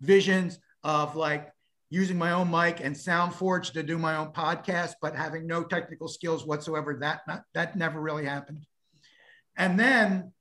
[0.01, 1.53] visions of like
[1.89, 6.08] using my own mic and SoundForge to do my own podcast, but having no technical
[6.08, 6.97] skills whatsoever.
[6.99, 8.65] That not, that never really happened.
[9.56, 10.32] And then,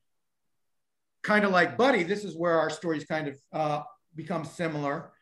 [1.23, 3.83] kind of like Buddy, this is where our stories kind of uh,
[4.15, 5.13] become similar.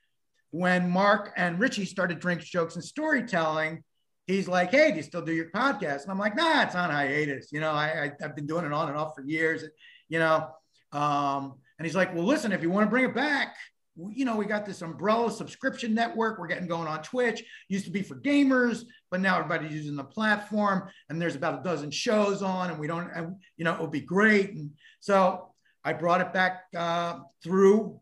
[0.53, 3.83] When Mark and Richie started drinks, jokes, and storytelling,
[4.29, 6.91] he's like, "Hey, do you still do your podcast?" And I'm like, "Nah, it's on
[6.91, 7.51] hiatus.
[7.51, 9.65] You know, I, I have been doing it on and off for years.
[10.09, 10.49] You know."
[10.93, 13.57] Um, and he's like, "Well, listen, if you want to bring it back."
[13.97, 16.39] you know, we got this umbrella subscription network.
[16.39, 17.43] We're getting going on Twitch.
[17.69, 20.89] Used to be for gamers, but now everybody's using the platform.
[21.09, 23.91] And there's about a dozen shows on, and we don't, and, you know, it would
[23.91, 24.51] be great.
[24.51, 25.53] And so
[25.85, 28.01] I brought it back uh, through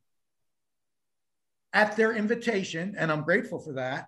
[1.73, 4.07] at their invitation, and I'm grateful for that.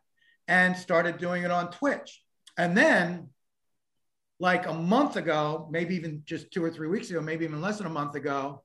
[0.48, 2.22] And started doing it on Twitch.
[2.58, 3.28] And then,
[4.40, 7.78] like a month ago, maybe even just two or three weeks ago, maybe even less
[7.78, 8.64] than a month ago,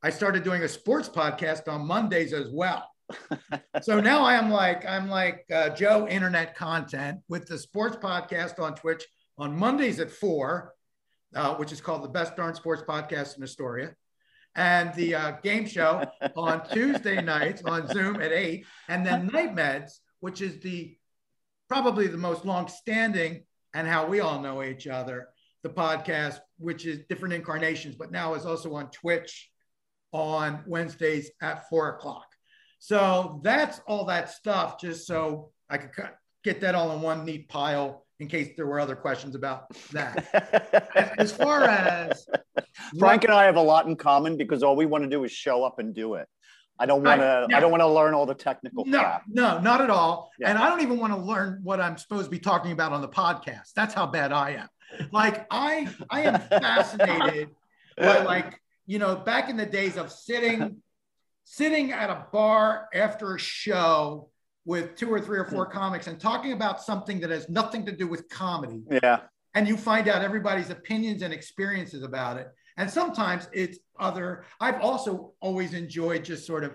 [0.00, 2.88] I started doing a sports podcast on Mondays as well.
[3.82, 8.60] so now I am like I'm like uh, Joe Internet content with the sports podcast
[8.60, 9.04] on Twitch
[9.38, 10.74] on Mondays at four,
[11.34, 13.96] uh, which is called the Best Darn Sports Podcast in Astoria,
[14.54, 16.04] and the uh, game show
[16.36, 20.96] on Tuesday nights on Zoom at eight, and then Night Meds, which is the
[21.68, 23.42] probably the most long-standing
[23.74, 25.28] and how we all know each other,
[25.62, 29.50] the podcast, which is different incarnations, but now is also on Twitch
[30.12, 32.26] on Wednesdays at four o'clock.
[32.78, 36.10] So that's all that stuff, just so I could
[36.44, 41.14] get that all in one neat pile in case there were other questions about that.
[41.18, 42.26] as far as
[42.98, 45.32] Frank and I have a lot in common because all we want to do is
[45.32, 46.28] show up and do it.
[46.80, 47.46] I don't want to.
[47.50, 47.56] Yeah.
[47.56, 49.22] I don't want to learn all the technical no, crap.
[49.28, 50.30] No, not at all.
[50.38, 50.50] Yeah.
[50.50, 53.00] And I don't even want to learn what I'm supposed to be talking about on
[53.00, 53.72] the podcast.
[53.74, 54.68] That's how bad I am.
[55.12, 57.50] Like I, I am fascinated
[57.96, 60.78] by like you know, back in the days of sitting,
[61.44, 64.30] sitting at a bar after a show
[64.64, 67.92] with two or three or four comics and talking about something that has nothing to
[67.92, 68.82] do with comedy.
[68.90, 69.20] Yeah.
[69.54, 72.48] And you find out everybody's opinions and experiences about it.
[72.78, 76.74] And sometimes it's other, I've also always enjoyed just sort of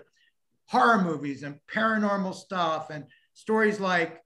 [0.68, 4.22] horror movies and paranormal stuff and stories like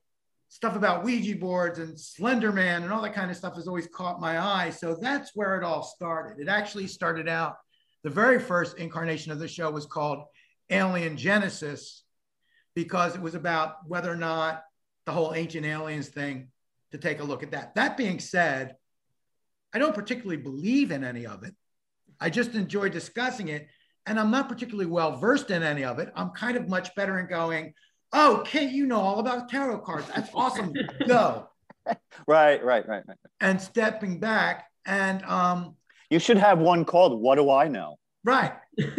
[0.50, 3.88] stuff about Ouija boards and Slender Man and all that kind of stuff has always
[3.88, 4.72] caught my eye.
[4.72, 6.42] So that's where it all started.
[6.42, 7.56] It actually started out
[8.08, 10.24] the very first incarnation of the show was called
[10.70, 12.04] Alien Genesis
[12.74, 14.64] because it was about whether or not
[15.06, 16.48] the whole ancient aliens thing
[16.94, 17.76] to take a look at that.
[17.76, 18.78] That being said,
[19.74, 21.54] I don't particularly believe in any of it.
[22.18, 23.68] I just enjoy discussing it.
[24.06, 26.10] And I'm not particularly well versed in any of it.
[26.16, 27.74] I'm kind of much better in going,
[28.14, 30.08] oh, Kate, you know all about tarot cards.
[30.16, 30.74] That's awesome.
[31.06, 31.50] Go.
[32.28, 33.18] Right, right, right, right.
[33.40, 34.66] And stepping back.
[34.86, 35.77] And um,
[36.10, 37.98] you should have one called What Do I Know?
[38.24, 38.54] Right.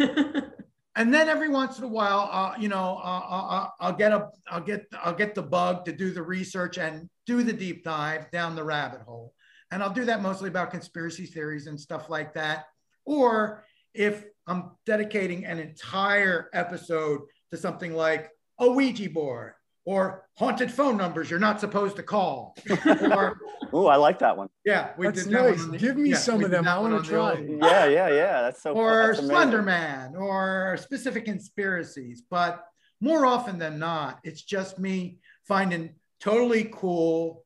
[0.95, 4.29] and then every once in a while, uh, you know, uh, I'll, I'll get a,
[4.49, 8.29] I'll get, I'll get the bug to do the research and do the deep dive
[8.31, 9.33] down the rabbit hole.
[9.71, 12.65] And I'll do that mostly about conspiracy theories and stuff like that.
[13.05, 19.53] Or if I'm dedicating an entire episode to something like a Ouija board
[19.85, 22.55] or haunted phone numbers you're not supposed to call.
[22.85, 23.39] or,
[23.73, 24.49] oh, I like that one.
[24.65, 25.63] Yeah, we that's did nice.
[25.63, 26.67] That the, Give me yeah, some of them.
[26.67, 27.33] I want to try.
[27.33, 28.41] yeah, yeah, yeah.
[28.41, 28.73] That's so.
[28.73, 32.23] Or that's Slender Man, or specific conspiracies.
[32.29, 32.63] But
[33.01, 37.45] more often than not, it's just me finding totally cool,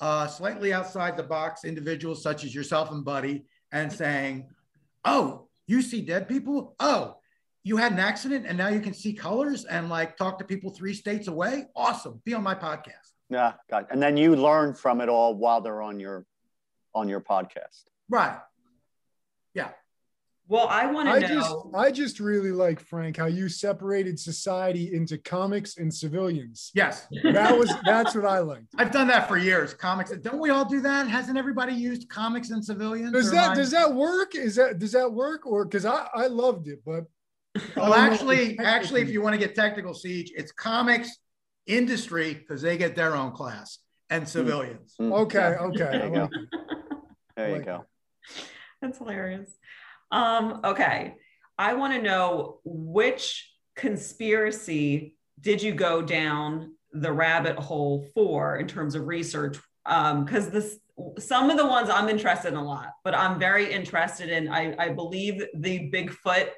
[0.00, 4.48] uh, slightly outside the box individuals such as yourself and Buddy, and saying,
[5.04, 6.74] "Oh, you see dead people?
[6.80, 7.17] Oh,
[7.64, 10.70] you had an accident and now you can see colors and like talk to people
[10.70, 11.66] three states away.
[11.76, 12.20] Awesome.
[12.24, 13.12] Be on my podcast.
[13.28, 13.54] Yeah.
[13.70, 13.86] God.
[13.90, 16.24] And then you learn from it all while they're on your
[16.94, 17.84] on your podcast.
[18.08, 18.38] Right.
[19.54, 19.70] Yeah.
[20.48, 21.28] Well, I want to know.
[21.28, 26.70] Just, I just really like Frank how you separated society into comics and civilians.
[26.74, 28.72] Yes, that was that's what I liked.
[28.78, 29.74] I've done that for years.
[29.74, 31.06] Comics, don't we all do that?
[31.06, 33.12] Hasn't everybody used comics and civilians?
[33.12, 34.34] Does that does that work?
[34.34, 35.46] Is that does that work?
[35.46, 37.04] Or because I I loved it, but
[37.76, 41.18] well, actually, actually, if you want to get technical, siege, it's comics
[41.66, 43.78] industry because they get their own class
[44.10, 44.28] and mm.
[44.28, 44.94] civilians.
[45.00, 45.12] Mm-hmm.
[45.12, 45.76] Okay, okay.
[45.76, 46.28] There you go.
[47.36, 47.84] There you go.
[48.80, 49.50] That's hilarious.
[50.10, 51.14] Um, okay,
[51.56, 58.66] I want to know which conspiracy did you go down the rabbit hole for in
[58.66, 59.58] terms of research?
[59.86, 60.78] Um, because um, this
[61.18, 64.48] some of the ones I'm interested in a lot, but I'm very interested in.
[64.48, 66.48] I, I believe the Bigfoot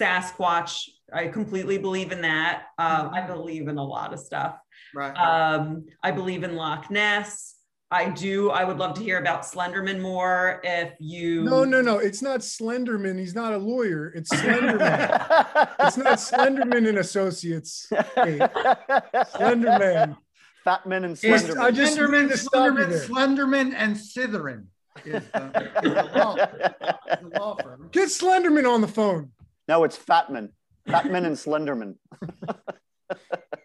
[0.00, 0.88] Sasquatch.
[1.12, 2.64] I completely believe in that.
[2.78, 4.56] Um, I believe in a lot of stuff.
[4.94, 5.12] Right.
[5.14, 7.56] Um, I believe in Loch Ness.
[7.90, 8.48] I do.
[8.50, 10.62] I would love to hear about Slenderman more.
[10.64, 11.98] If you No, no, no.
[11.98, 13.18] It's not Slenderman.
[13.18, 14.10] He's not a lawyer.
[14.16, 15.68] It's Slenderman.
[15.80, 17.88] it's not Slenderman and Associates.
[18.14, 18.38] Hey,
[19.34, 20.16] Slenderman.
[20.64, 21.58] Fat men and It's- Slenderman.
[21.60, 23.08] I just Slenderman, wanted to stop you Slenderman.
[23.08, 24.64] Slenderman, and Sitherin
[25.04, 27.88] is the, is the law, is the law firm.
[27.92, 29.32] Get Slenderman on the phone.
[29.68, 30.50] No, it's Fat men.
[30.86, 31.96] Fat men and Slenderman.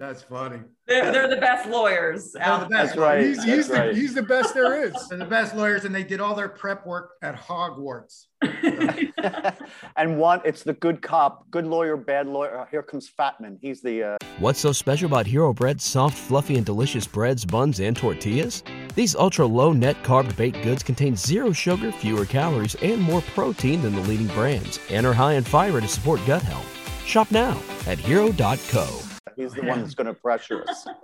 [0.00, 0.60] That's funny.
[0.86, 2.96] they're, they're the best lawyers They're out the best.
[2.96, 3.20] That's right.
[3.22, 3.94] He's, he's, That's the, right.
[3.94, 4.94] he's the best there is.
[5.10, 8.24] They're the best lawyers, and they did all their prep work at Hogwarts.
[9.96, 12.60] and one, it's the good cop, good lawyer, bad lawyer.
[12.60, 13.58] Uh, Here comes Fatman.
[13.60, 17.80] He's the uh, What's so special about Hero Bread's soft, fluffy, and delicious breads, buns,
[17.80, 18.62] and tortillas?
[18.94, 23.82] These ultra low net carb baked goods contain zero sugar, fewer calories, and more protein
[23.82, 27.04] than the leading brands, and are high in fiber to support gut health.
[27.04, 29.09] Shop now at hero.co.
[29.36, 30.86] he's the one that's going to pressure us.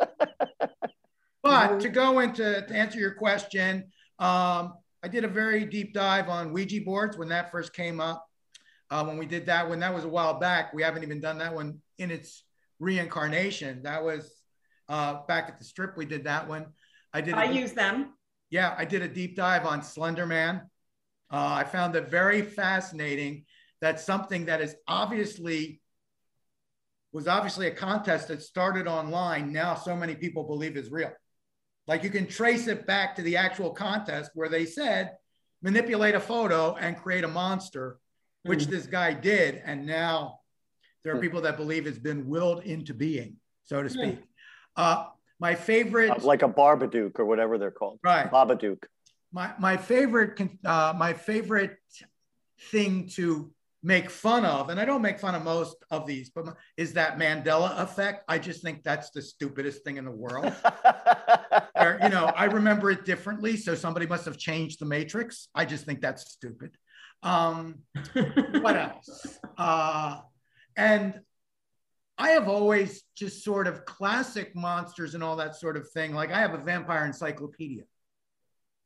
[1.43, 6.29] But to go into to answer your question, um, I did a very deep dive
[6.29, 8.27] on Ouija boards when that first came up.
[8.91, 11.39] Uh, when we did that, when that was a while back, we haven't even done
[11.39, 12.43] that one in its
[12.81, 13.85] reincarnation.
[13.85, 14.29] That was
[14.89, 15.97] uh, back at the strip.
[15.97, 16.67] We did that one.
[17.13, 17.35] I did.
[17.35, 18.15] a I deep- use them.
[18.51, 20.63] yeah, I did a deep dive on Slender Man.
[21.33, 23.45] Uh, I found it very fascinating
[23.81, 25.81] that something that is obviously
[27.13, 29.53] was obviously a contest that started online.
[29.53, 31.13] Now, so many people believe is real.
[31.87, 35.17] Like you can trace it back to the actual contest where they said
[35.63, 37.99] manipulate a photo and create a monster,
[38.43, 38.71] which Mm.
[38.71, 39.63] this guy did.
[39.65, 40.41] And now
[41.03, 41.23] there are Hmm.
[41.23, 44.19] people that believe it's been willed into being, so to speak.
[44.77, 48.01] Uh, my favorite, Uh, like a Barbaduke or whatever they're called.
[48.03, 48.31] right?
[48.31, 48.85] Babadook.
[49.33, 51.79] my my favorite uh, my favorite
[52.71, 53.53] thing to
[53.87, 57.19] make fun of, and I don't make fun of most of these, but is that
[57.19, 58.25] Mandela effect.
[58.27, 60.53] I just think that's the stupidest thing in the world.
[62.03, 65.49] You know, I remember it differently, so somebody must have changed the matrix.
[65.55, 66.77] I just think that's stupid.
[67.23, 67.83] Um,
[68.61, 69.39] what else?
[69.57, 70.21] Uh,
[70.77, 71.21] and
[72.19, 76.13] I have always just sort of classic monsters and all that sort of thing.
[76.13, 77.85] Like I have a vampire encyclopedia.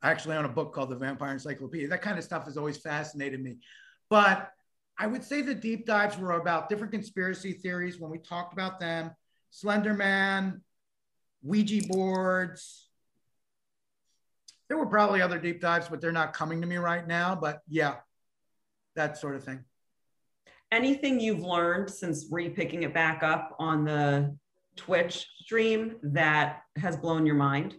[0.02, 1.88] I actually own a book called The Vampire Encyclopedia.
[1.88, 3.58] That kind of stuff has always fascinated me.
[4.10, 4.50] But
[5.00, 8.78] I would say the deep dives were about different conspiracy theories when we talked about
[8.78, 9.12] them
[9.48, 10.60] Slender Man,
[11.42, 12.86] Ouija boards.
[14.68, 17.34] There were probably other deep dives, but they're not coming to me right now.
[17.34, 17.96] But yeah,
[18.94, 19.64] that sort of thing.
[20.70, 24.36] Anything you've learned since re-picking it back up on the
[24.76, 27.74] Twitch stream that has blown your mind?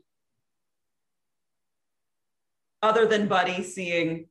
[2.81, 4.25] Other than Buddy seeing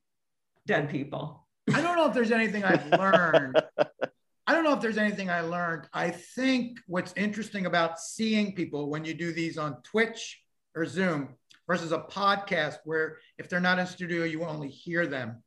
[0.67, 1.47] dead people.
[1.75, 3.61] I don't know if there's anything I've learned.
[4.47, 5.89] I don't know if there's anything I learned.
[5.93, 10.41] I think what's interesting about seeing people when you do these on Twitch
[10.75, 15.43] or Zoom versus a podcast where if they're not in studio, you only hear them.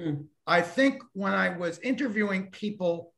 [0.00, 0.26] Mm.
[0.46, 3.12] I think when I was interviewing people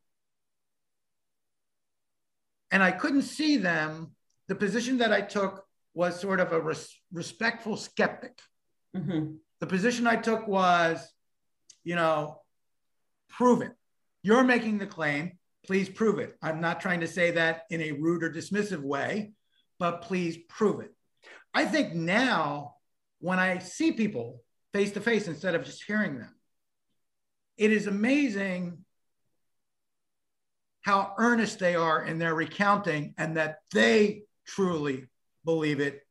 [2.70, 4.12] and I couldn't see them,
[4.46, 8.38] the position that I took was sort of a res- respectful skeptic
[8.96, 9.38] Mhm.
[9.60, 11.06] the position I took was,
[11.88, 12.42] you know,
[13.30, 13.72] prove it.
[14.22, 15.38] You're making the claim.
[15.64, 16.36] Please prove it.
[16.42, 19.32] I'm not trying to say that in a rude or dismissive way,
[19.78, 20.94] but please prove it.
[21.54, 22.74] I think now,
[23.20, 24.42] when I see people
[24.74, 26.34] face to face instead of just hearing them,
[27.56, 28.84] it is amazing
[30.82, 35.06] how earnest they are in their recounting and that they truly
[35.42, 36.02] believe it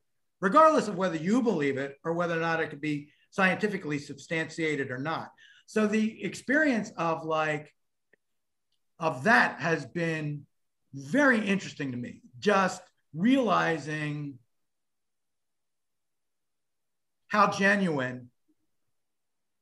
[0.42, 4.90] regardless of whether you believe it or whether or not it could be scientifically substantiated
[4.90, 5.32] or not.
[5.68, 7.74] So the experience of like
[9.00, 10.46] of that has been
[10.94, 12.22] very interesting to me.
[12.40, 12.82] Just
[13.14, 14.40] realizing
[17.28, 18.30] how genuine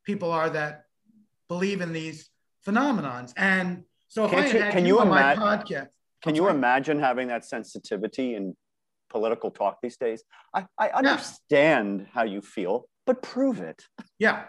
[0.05, 0.85] people are that
[1.49, 2.29] believe in these
[2.65, 3.33] phenomenons.
[3.35, 5.89] And so if Can't I had you- can you you on my imagine- podcast,
[6.21, 8.55] Can you imagine having that sensitivity in
[9.09, 10.23] political talk these days?
[10.53, 13.83] I, I understand how you feel, but prove it
[14.17, 14.45] yeah,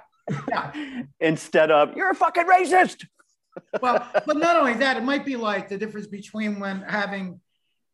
[0.49, 1.03] yeah.
[1.21, 3.05] instead of you're a fucking racist.
[3.81, 7.41] well, but not only that, it might be like the difference between when having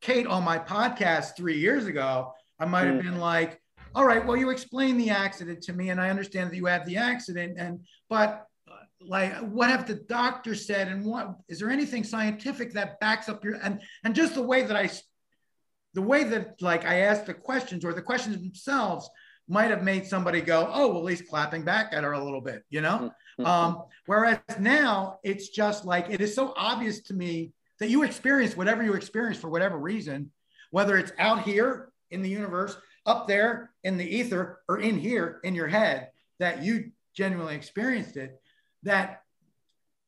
[0.00, 3.02] Kate on my podcast three years ago, I might have Mm.
[3.02, 3.60] been like,
[3.94, 6.84] all right, well, you explained the accident to me, and I understand that you had
[6.86, 8.46] the accident, and but
[9.00, 13.44] like, what have the doctor said, and what is there anything scientific that backs up
[13.44, 14.88] your and and just the way that i
[15.94, 19.08] the way that like I asked the questions or the questions themselves
[19.52, 22.64] might have made somebody go, oh, well, he's clapping back at her a little bit,
[22.70, 23.12] you know.
[23.44, 28.56] Um, whereas now it's just like it is so obvious to me that you experience
[28.56, 30.30] whatever you experience for whatever reason,
[30.70, 35.40] whether it's out here in the universe, up there in the ether or in here
[35.44, 38.40] in your head that you genuinely experienced it,
[38.84, 39.22] that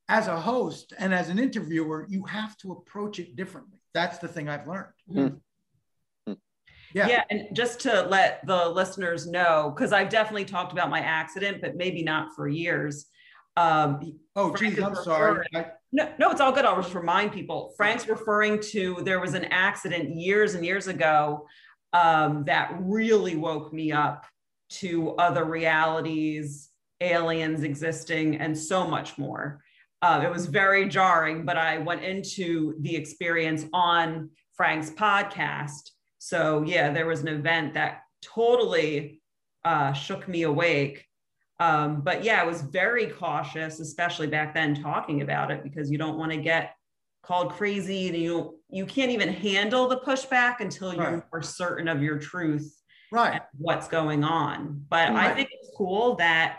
[0.09, 3.79] as a host and as an interviewer, you have to approach it differently.
[3.93, 4.93] That's the thing I've learned.
[5.11, 5.37] Mm-hmm.
[6.95, 7.09] Yeah.
[7.09, 7.25] yeah.
[7.29, 11.77] And just to let the listeners know, because I've definitely talked about my accident, but
[11.77, 13.07] maybe not for years.
[13.57, 14.01] Um,
[14.37, 15.47] oh, geez, I'm sorry.
[15.55, 15.67] I...
[15.93, 16.65] No, no, it's all good.
[16.65, 17.75] I'll just remind people.
[17.77, 21.47] Frank's referring to there was an accident years and years ago
[21.93, 24.25] um, that really woke me up
[24.71, 26.71] to other realities,
[27.01, 29.61] aliens existing, and so much more.
[30.03, 35.91] Uh, it was very jarring, but I went into the experience on Frank's podcast
[36.25, 39.21] so yeah, there was an event that totally
[39.63, 41.05] uh, shook me awake.
[41.61, 45.99] Um, but yeah, I was very cautious, especially back then talking about it because you
[45.99, 46.77] don't want to get
[47.23, 52.03] called crazy and you you can't even handle the pushback until you're more certain of
[52.03, 55.31] your truth right what's going on but right.
[55.31, 56.59] i think it's cool that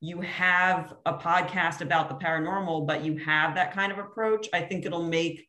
[0.00, 4.60] you have a podcast about the paranormal but you have that kind of approach i
[4.60, 5.48] think it'll make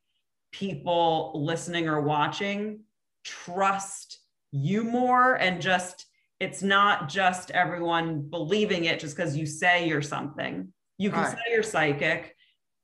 [0.51, 2.79] people listening or watching
[3.25, 4.19] trust
[4.51, 6.05] you more and just
[6.39, 10.71] it's not just everyone believing it just because you say you're something.
[10.97, 11.31] You can right.
[11.31, 12.35] say you're psychic,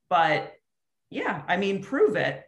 [0.09, 0.53] but
[1.09, 2.43] yeah, I mean, prove it,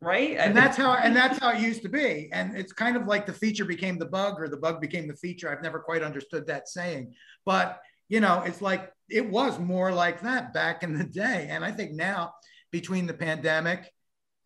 [0.00, 0.36] right?
[0.36, 2.28] And that's how and that's how it used to be.
[2.32, 5.16] And it's kind of like the feature became the bug or the bug became the
[5.16, 5.50] feature.
[5.50, 7.14] I've never quite understood that saying,
[7.44, 11.48] but you know, it's like it was more like that back in the day.
[11.50, 12.34] And I think now
[12.70, 13.90] between the pandemic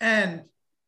[0.01, 0.43] and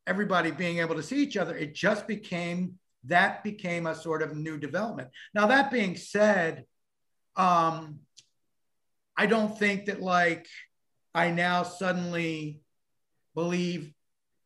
[0.07, 4.37] everybody being able to see each other, it just became that became a sort of
[4.37, 5.09] new development.
[5.35, 6.65] Now, that being said,
[7.35, 8.01] um,
[9.17, 10.47] I don't think that like
[11.15, 12.61] I now suddenly
[13.35, 13.93] believe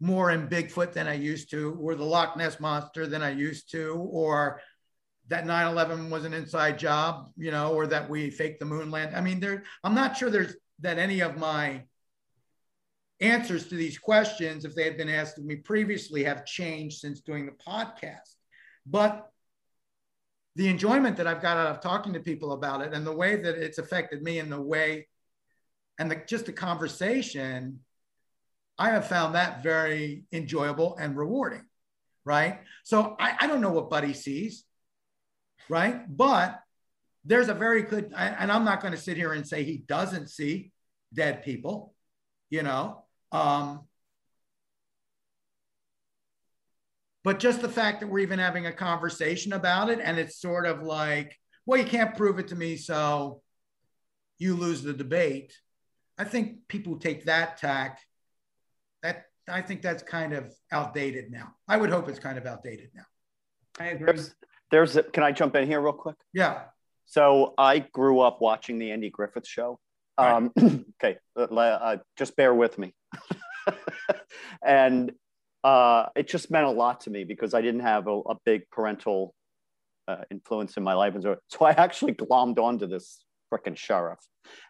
[0.00, 3.70] more in Bigfoot than I used to, or the Loch Ness monster than I used
[3.72, 4.60] to, or
[5.28, 9.16] that 9-11 was an inside job, you know, or that we faked the moon land.
[9.16, 11.84] I mean, there I'm not sure there's that any of my
[13.20, 17.20] answers to these questions, if they had been asked of me previously, have changed since
[17.20, 18.34] doing the podcast.
[18.84, 19.30] But
[20.54, 23.36] the enjoyment that I've got out of talking to people about it and the way
[23.36, 25.06] that it's affected me and the way
[25.98, 27.80] and the, just the conversation,
[28.78, 31.64] I have found that very enjoyable and rewarding.
[32.24, 32.60] Right.
[32.84, 34.64] So I, I don't know what Buddy sees.
[35.68, 36.04] Right.
[36.08, 36.60] But
[37.24, 40.28] there's a very good, and I'm not going to sit here and say he doesn't
[40.30, 40.72] see
[41.12, 41.94] dead people,
[42.50, 43.86] you know, um,
[47.24, 50.66] but just the fact that we're even having a conversation about it and it's sort
[50.66, 53.42] of like, well, you can't prove it to me, so
[54.38, 55.52] you lose the debate.
[56.18, 58.00] I think people take that tack.
[59.02, 61.54] That I think that's kind of outdated now.
[61.68, 63.04] I would hope it's kind of outdated now.
[63.78, 64.06] I agree.
[64.06, 64.34] There's,
[64.70, 66.16] there's a, can I jump in here real quick?
[66.32, 66.62] Yeah.
[67.06, 69.78] So I grew up watching the Andy Griffith Show.
[70.18, 70.52] Um,
[71.02, 72.94] okay, uh, uh, just bear with me.
[74.64, 75.12] and
[75.64, 78.68] uh, it just meant a lot to me because I didn't have a, a big
[78.70, 79.34] parental
[80.08, 81.14] uh, influence in my life.
[81.14, 84.20] And so, so I actually glommed onto this freaking sheriff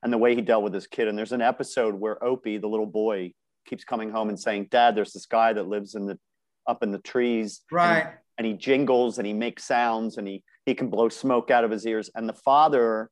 [0.02, 1.08] and the way he dealt with his kid.
[1.08, 3.32] And there's an episode where Opie, the little boy,
[3.66, 6.18] keeps coming home and saying, Dad, there's this guy that lives in the
[6.66, 7.62] up in the trees.
[7.70, 8.02] Right.
[8.02, 11.64] And, and he jingles and he makes sounds and he he can blow smoke out
[11.64, 12.10] of his ears.
[12.14, 13.10] And the father,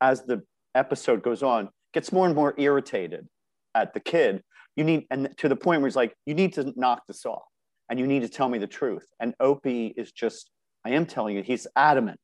[0.00, 0.42] as the
[0.74, 3.26] episode goes on, gets more and more irritated
[3.74, 4.42] at the kid.
[4.76, 7.44] You need, and to the point where he's like, you need to knock this off
[7.88, 9.06] and you need to tell me the truth.
[9.20, 10.50] And Opie is just,
[10.84, 12.20] I am telling you, he's adamant.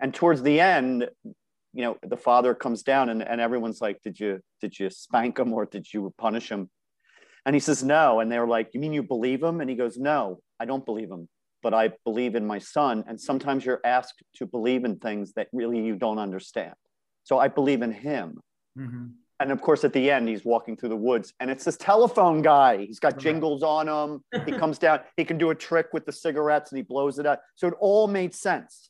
[0.00, 1.08] And towards the end,
[1.74, 5.38] you know, the father comes down and, and everyone's like, did you, did you spank
[5.38, 6.70] him or did you punish him?
[7.44, 8.20] And he says, no.
[8.20, 9.60] And they're like, you mean you believe him?
[9.60, 11.28] And he goes, no, I don't believe him,
[11.62, 13.04] but I believe in my son.
[13.06, 16.74] And sometimes you're asked to believe in things that really you don't understand.
[17.28, 18.40] So I believe in him.
[18.78, 19.08] Mm-hmm.
[19.40, 22.40] And of course, at the end, he's walking through the woods, and it's this telephone
[22.40, 22.86] guy.
[22.86, 24.24] He's got jingles on him.
[24.46, 25.00] He comes down.
[25.18, 27.40] He can do a trick with the cigarettes, and he blows it out.
[27.54, 28.88] So it all made sense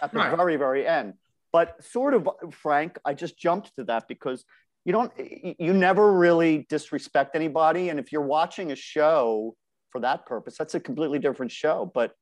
[0.00, 0.36] at the right.
[0.36, 1.14] very, very end.
[1.52, 4.44] But sort of, Frank, I just jumped to that because
[4.84, 5.12] you don't,
[5.58, 7.88] you never really disrespect anybody.
[7.88, 9.56] And if you're watching a show
[9.90, 11.90] for that purpose, that's a completely different show.
[11.92, 12.12] But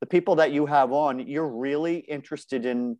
[0.00, 2.98] the people that you have on, you're really interested in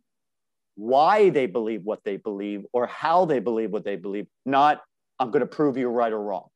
[0.79, 4.81] why they believe what they believe or how they believe what they believe, not
[5.19, 6.47] I'm going to prove you right or wrong.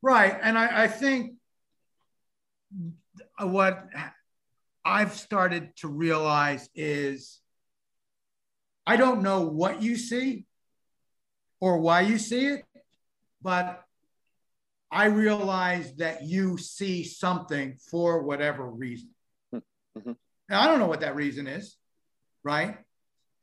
[0.00, 0.38] Right.
[0.40, 1.32] And I, I think
[3.40, 3.84] what
[4.84, 7.40] I've started to realize is
[8.86, 10.46] I don't know what you see
[11.60, 12.64] or why you see it,
[13.42, 13.82] but
[14.88, 19.10] I realize that you see something for whatever reason.
[19.52, 20.12] Mm-hmm.
[20.48, 21.76] And I don't know what that reason is,
[22.44, 22.78] right?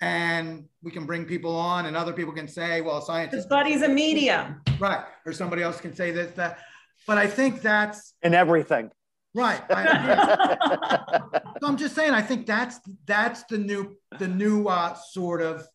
[0.02, 3.36] And we can bring people on, and other people can say, well, scientists.
[3.36, 4.62] His buddy's a medium.
[4.80, 5.04] Right.
[5.26, 6.60] Or somebody else can say this, that.
[7.08, 8.92] But I think that's in everything.
[9.34, 9.62] right.
[9.70, 11.22] I,
[11.62, 15.66] so i'm just saying, I think that's that's the new the new uh, sort of.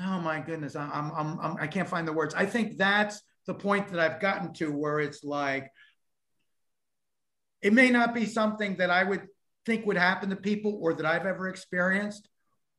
[0.00, 2.34] Oh my goodness, I- I'm, I'm I'm I can't find the words.
[2.34, 5.70] I think that's the point that I've gotten to where it's like.
[7.60, 9.26] It may not be something that I would
[9.68, 12.28] think would happen to people or that I've ever experienced,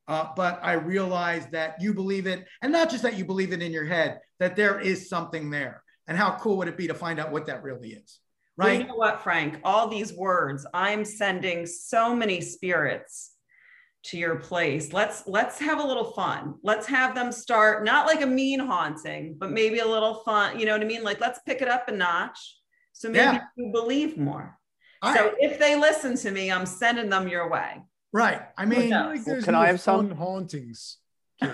[0.08, 3.62] uh, but I realize that you believe it, and not just that you believe it
[3.62, 5.82] in your head, that there is something there.
[6.08, 8.18] And how cool would it be to find out what that really is?
[8.56, 8.80] Well, Right.
[8.80, 9.60] you know what, Frank?
[9.62, 13.36] All these words, I'm sending so many spirits
[14.02, 14.92] to your place.
[14.92, 16.54] Let's let's have a little fun.
[16.64, 20.58] Let's have them start not like a mean haunting, but maybe a little fun.
[20.58, 21.04] You know what I mean?
[21.04, 22.56] Like let's pick it up a notch.
[22.92, 23.40] So maybe Yeah.
[23.56, 24.58] you believe more.
[25.02, 25.34] All so right.
[25.38, 27.82] if they listen to me, I'm sending them your way.
[28.12, 28.42] Right.
[28.58, 29.06] I mean, Yeah.
[29.06, 30.10] like there's can no I have some?
[30.10, 30.98] hauntings.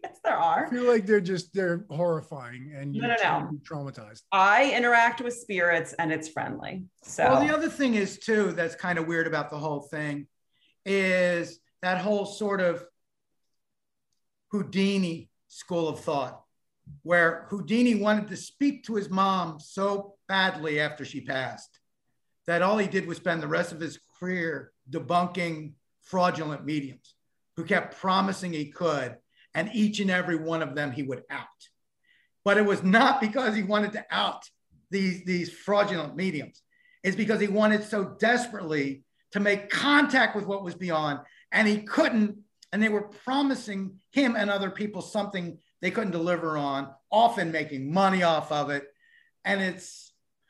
[0.00, 0.66] Yes, there are.
[0.66, 3.58] I feel like they're just they're horrifying and No, you're no, no.
[3.68, 4.22] traumatized.
[4.30, 6.84] I interact with spirits and it's friendly.
[7.02, 10.28] So well, the other thing is too that's kind of weird about the whole thing
[10.86, 12.84] is that whole sort of
[14.52, 16.42] Houdini school of thought,
[17.02, 21.77] where Houdini wanted to speak to his mom so badly after she passed
[22.48, 27.14] that all he did was spend the rest of his career debunking fraudulent mediums
[27.56, 29.18] who kept promising he could,
[29.52, 31.46] and each and every one of them he would out.
[32.46, 34.48] But it was not because he wanted to out
[34.90, 36.62] these, these fraudulent mediums.
[37.04, 41.20] It's because he wanted so desperately to make contact with what was beyond,
[41.52, 42.38] and he couldn't.
[42.72, 47.92] And they were promising him and other people something they couldn't deliver on, often making
[47.92, 48.86] money off of it.
[49.44, 50.07] And it's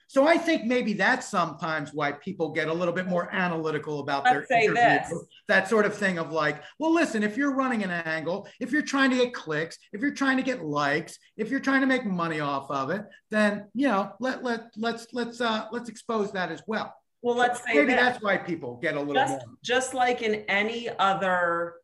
[0.09, 4.25] so I think maybe that's sometimes why people get a little bit more analytical about
[4.25, 4.75] Let's their interview.
[4.75, 5.15] this.
[5.49, 8.81] That sort of thing of like, well, listen, if you're running an angle, if you're
[8.83, 12.07] trying to get clicks, if you're trying to get likes, if you're trying to make
[12.07, 16.51] money off of it, then you know, let let let's let's uh let's expose that
[16.51, 16.95] as well.
[17.21, 19.57] well, let's say maybe that's why people get a little just more.
[19.63, 21.75] just like in any other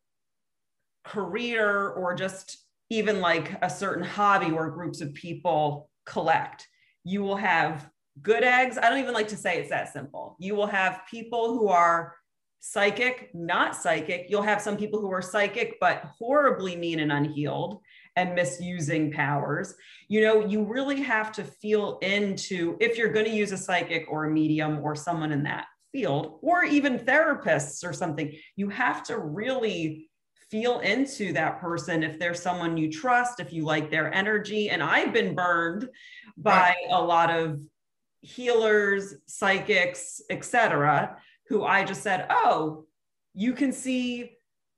[1.03, 2.57] career or just
[2.89, 6.67] even like a certain hobby where groups of people collect
[7.03, 7.87] you will have
[8.21, 10.35] good eggs i don't even like to say it's that simple.
[10.39, 12.15] You will have people who are
[12.59, 14.25] psychic not psychic.
[14.27, 17.79] You'll have some people who are psychic but horribly mean and unhealed
[18.15, 19.75] and misusing powers.
[20.07, 24.05] You know you really have to feel into if you're going to use a psychic
[24.09, 29.01] or a medium or someone in that field or even therapists or something you have
[29.03, 30.09] to really
[30.51, 34.69] feel into that person if there's someone you trust if you like their energy.
[34.71, 35.87] And i've been burned
[36.35, 37.59] by a lot of
[38.25, 41.15] healers psychics etc
[41.47, 42.85] who i just said oh
[43.33, 44.31] you can see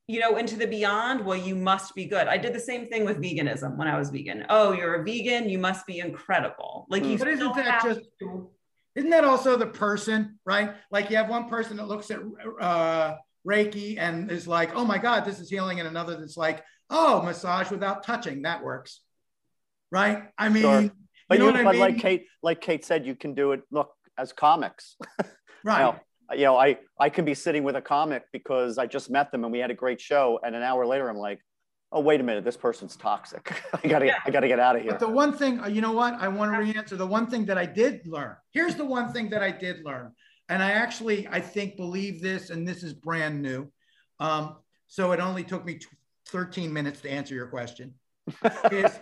[0.08, 3.06] you know into the beyond well you must be good i did the same thing
[3.06, 7.04] with veganism when i was vegan oh you're a vegan you must be incredible like
[7.06, 8.50] you But isn't that have just- to-
[8.96, 10.70] Isn't that also the person, right?
[10.90, 12.18] Like you have one person that looks at
[12.60, 13.16] uh,
[13.48, 17.22] Reiki and is like, oh my God, this is healing, and another that's like, oh,
[17.22, 19.02] massage without touching, that works.
[19.92, 20.24] Right?
[20.36, 20.92] I mean, Sure.
[21.30, 21.82] But you you, know I but mean?
[21.82, 23.62] like Kate, like Kate said, you can do it.
[23.72, 24.96] Look, as comics,
[25.64, 25.80] right.
[25.80, 26.00] know,
[26.34, 29.44] you know, I I can be sitting with a comic because I just met them
[29.44, 31.42] and we had a great show, and an hour later, I'm like,
[31.92, 33.62] oh wait a minute, this person's toxic.
[33.84, 34.20] I gotta Yeah.
[34.26, 34.92] I gotta get out of here.
[34.92, 36.14] But the one thing, uh, you know what?
[36.16, 38.36] I want to re-answer the one thing that I did learn.
[38.52, 40.14] Here's the one thing that I did learn.
[40.50, 43.70] And I actually, I think, believe this, and this is brand new.
[44.20, 44.56] Um,
[44.88, 45.88] so it only took me tw-
[46.28, 47.94] 13 minutes to answer your question.
[48.72, 49.00] is-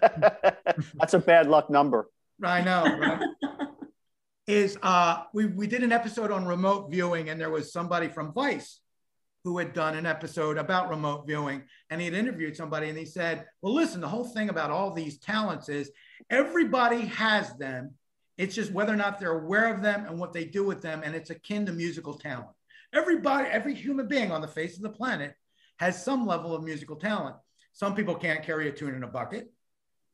[0.95, 2.09] That's a bad luck number.
[2.43, 3.21] I know, right?
[4.47, 8.33] is uh, we, we did an episode on remote viewing, and there was somebody from
[8.33, 8.79] Vice
[9.43, 13.05] who had done an episode about remote viewing, and he had interviewed somebody, and he
[13.05, 15.91] said, "Well, listen, the whole thing about all these talents is
[16.29, 17.91] everybody has them.
[18.37, 21.01] It's just whether or not they're aware of them and what they do with them,
[21.03, 22.49] and it's akin to musical talent.
[22.93, 25.33] Everybody, every human being on the face of the planet
[25.77, 27.35] has some level of musical talent.
[27.73, 29.51] Some people can't carry a tune in a bucket.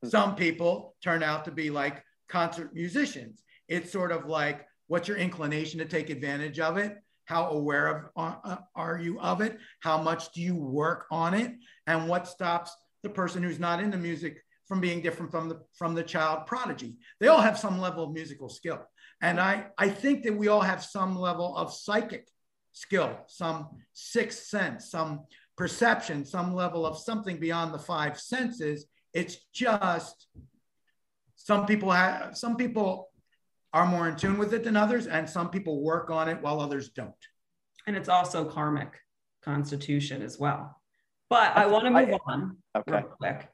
[0.04, 3.42] Some people turn out to be like concert musicians.
[3.68, 6.96] It's sort of like what's your inclination to take advantage of it?
[7.24, 9.58] How aware of uh, are you of it?
[9.80, 11.52] How much do you work on it?
[11.86, 15.94] And what stops the person who's not into music from being different from the from
[15.94, 16.96] the child prodigy?
[17.20, 18.80] They all have some level of musical skill,
[19.20, 22.28] and I I think that we all have some level of psychic
[22.72, 25.24] skill, some sixth sense, some
[25.56, 28.86] perception, some level of something beyond the five senses.
[29.14, 30.26] It's just
[31.44, 33.08] some people have some people
[33.72, 36.60] are more in tune with it than others, and some people work on it while
[36.60, 37.12] others don't.
[37.86, 38.98] And it's also karmic
[39.42, 40.80] constitution as well.
[41.30, 42.92] But I want to move I- on Okay.
[42.92, 43.48] real quick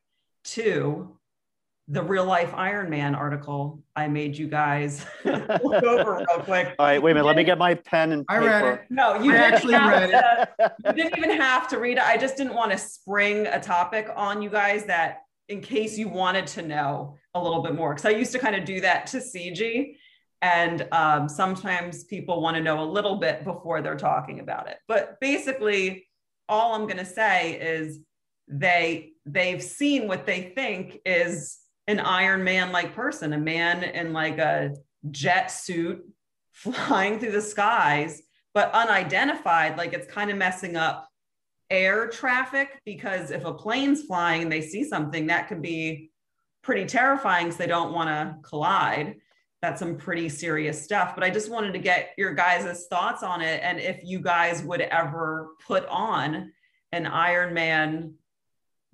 [0.44, 1.14] to
[1.90, 6.74] the real life Iron Man article I made you guys look over real quick.
[6.78, 7.26] All right, wait a minute.
[7.26, 8.80] Let me get my pen and I read it.
[8.90, 12.04] No, you I actually read to, you didn't even have to read it.
[12.06, 16.08] I just didn't want to spring a topic on you guys that in case you
[16.08, 17.94] wanted to know a little bit more.
[17.94, 19.96] Because I used to kind of do that to CG.
[20.40, 24.76] And um, sometimes people want to know a little bit before they're talking about it.
[24.86, 26.06] But basically,
[26.48, 28.00] all I'm going to say is
[28.46, 34.12] they they've seen what they think is an Iron Man like person, a man in
[34.12, 34.74] like a
[35.10, 36.04] jet suit
[36.52, 38.22] flying through the skies,
[38.54, 39.76] but unidentified.
[39.76, 41.07] Like it's kind of messing up
[41.70, 46.10] air traffic because if a plane's flying and they see something, that could be
[46.62, 49.16] pretty terrifying because they don't want to collide.
[49.62, 51.14] That's some pretty serious stuff.
[51.14, 54.62] But I just wanted to get your guys' thoughts on it and if you guys
[54.62, 56.52] would ever put on
[56.92, 58.14] an Iron Man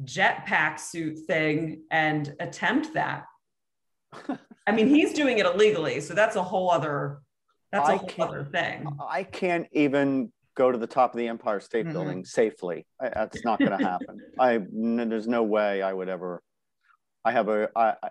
[0.02, 3.26] jetpack suit thing and attempt that.
[4.66, 7.20] I mean, he's doing it illegally, so that's a whole other
[7.72, 8.86] that's a I whole other thing.
[9.00, 11.92] I can't even go to the top of the Empire State Mhm.
[11.92, 12.86] Building safely.
[13.00, 14.20] I, that's not going to happen.
[14.38, 16.42] I n- there's no way I would ever.
[17.24, 18.10] I have a I, I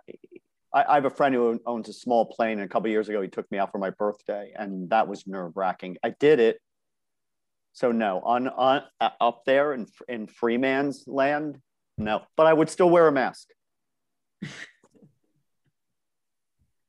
[0.73, 3.27] I have a friend who owns a small plane, and a couple years ago he
[3.27, 5.97] took me out for my birthday, and that was nerve wracking.
[6.03, 6.59] I did it.
[7.73, 11.59] So no, on on uh, up there in in Freeman's land,
[11.97, 12.23] no.
[12.35, 13.47] But I would still wear a mask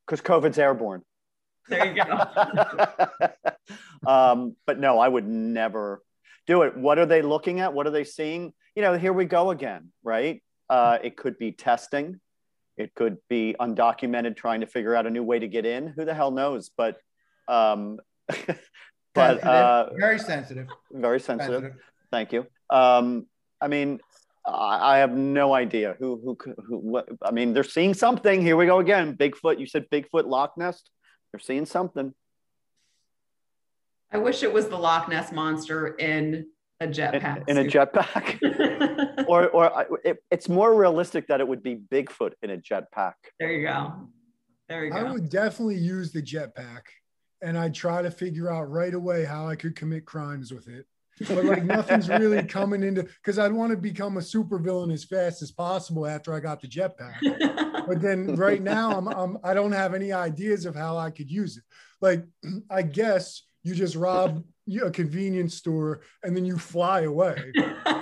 [0.06, 1.02] because COVID's airborne.
[1.68, 2.26] There you go.
[4.06, 6.02] um, but no, I would never
[6.46, 6.76] do it.
[6.76, 7.72] What are they looking at?
[7.72, 8.52] What are they seeing?
[8.74, 10.42] You know, here we go again, right?
[10.68, 12.20] Uh, it could be testing.
[12.76, 15.88] It could be undocumented trying to figure out a new way to get in.
[15.88, 16.70] Who the hell knows?
[16.76, 16.96] But,
[17.46, 17.98] um,
[19.14, 20.66] but uh, very sensitive.
[20.90, 21.62] very sensitive.
[21.62, 21.80] sensitive.
[22.10, 22.46] Thank you.
[22.70, 23.26] Um,
[23.60, 24.00] I mean,
[24.46, 28.42] I, have no idea who, who, could- who, what, I mean, they're seeing something.
[28.42, 29.16] Here we go again.
[29.16, 29.58] Bigfoot.
[29.58, 30.82] You said Bigfoot Loch Ness.
[31.32, 32.12] They're seeing something.
[34.14, 36.46] I wish it was the Loch Ness monster in
[36.78, 37.48] a jetpack.
[37.48, 39.26] in a jetpack.
[39.28, 43.14] or or uh, it, it's more realistic that it would be Bigfoot in a jetpack.
[43.40, 44.08] there you go.
[44.68, 44.98] There you go.
[44.98, 46.82] I would definitely use the jetpack
[47.42, 50.86] and I'd try to figure out right away how I could commit crimes with it.
[51.28, 55.42] But like nothing's really coming into because I'd want to become a supervillain as fast
[55.42, 57.86] as possible after I got the jetpack.
[57.86, 61.30] But then right now I'm, I'm I don't have any ideas of how I could
[61.30, 61.64] use it.
[62.00, 62.24] Like
[62.70, 64.44] I guess you just rob
[64.82, 67.52] a convenience store and then you fly away.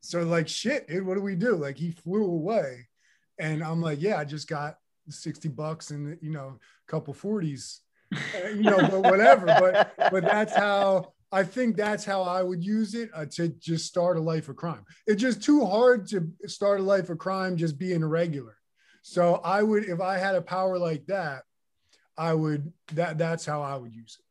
[0.00, 1.56] So like shit, dude, what do we do?
[1.56, 2.88] Like he flew away,
[3.38, 4.76] and I'm like, yeah, I just got
[5.10, 7.80] sixty bucks and you know a couple forties,
[8.14, 9.46] uh, you know, but whatever.
[9.46, 13.86] But but that's how I think that's how I would use it uh, to just
[13.86, 14.84] start a life of crime.
[15.06, 18.56] It's just too hard to start a life of crime just being a regular.
[19.02, 21.42] So I would, if I had a power like that,
[22.16, 24.24] I would that that's how I would use it.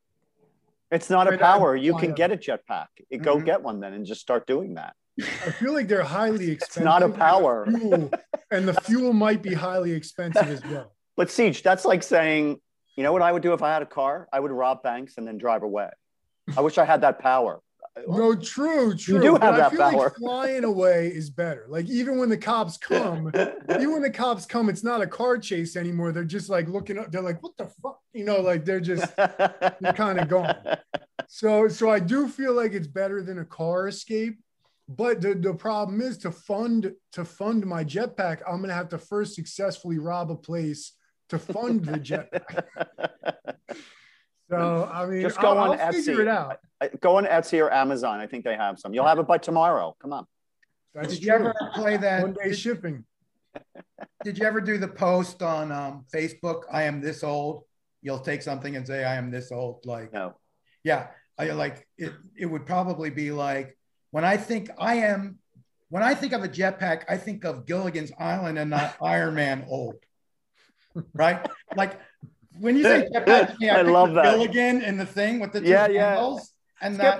[0.92, 1.76] It's not a power.
[1.76, 2.88] You can get a jetpack.
[3.10, 3.46] You go mm-hmm.
[3.46, 4.94] get one then and just start doing that.
[5.20, 6.78] I feel like they're highly expensive.
[6.78, 7.66] It's not a and the power.
[7.66, 8.12] fuel-
[8.52, 10.94] and the fuel might be highly expensive as well.
[11.18, 12.62] But Siege, that's like saying,
[12.96, 14.28] you know what I would do if I had a car?
[14.32, 15.90] I would rob banks and then drive away.
[16.56, 17.60] I wish I had that power.
[18.08, 19.22] No, true, true.
[19.22, 21.66] do but have I that feel like flying away is better.
[21.70, 23.32] Like even when the cops come,
[23.70, 26.12] even when the cops come, it's not a car chase anymore.
[26.12, 27.12] They're just like looking up.
[27.12, 30.56] They're like, "What the fuck?" You know, like they're just you're kind of gone.
[31.28, 34.39] So, so I do feel like it's better than a car escape.
[34.89, 38.98] But the, the problem is to fund to fund my jetpack, I'm gonna have to
[38.98, 40.93] first successfully rob a place
[41.30, 42.64] to fund the jetpack.
[44.50, 46.20] So I mean, Just go I'll, on I'll figure Etsy.
[46.22, 46.60] it out.
[47.02, 48.20] go on Etsy or Amazon.
[48.20, 48.93] I think they have some.
[48.93, 49.95] You'll have it by tomorrow.
[50.02, 50.26] Come on.
[50.93, 52.22] That's Did you ever play that?
[52.24, 53.04] One day shipping.
[54.24, 56.64] Did you ever do the post on um, Facebook?
[56.72, 57.64] I am this old.
[58.02, 59.86] You'll take something and say, I am this old.
[59.86, 60.36] Like, No.
[60.84, 62.14] yeah, I like it.
[62.38, 63.78] It would probably be like
[64.12, 65.39] when I think I am,
[65.89, 69.66] when I think of a jetpack, I think of Gilligan's Island and not Iron Man
[69.70, 69.95] old.
[71.14, 71.45] Right?
[71.76, 72.00] Like
[72.60, 74.24] when you say me, I think love that.
[74.24, 76.36] Gilligan in the thing with the two Yeah, yeah.
[76.82, 77.20] And that,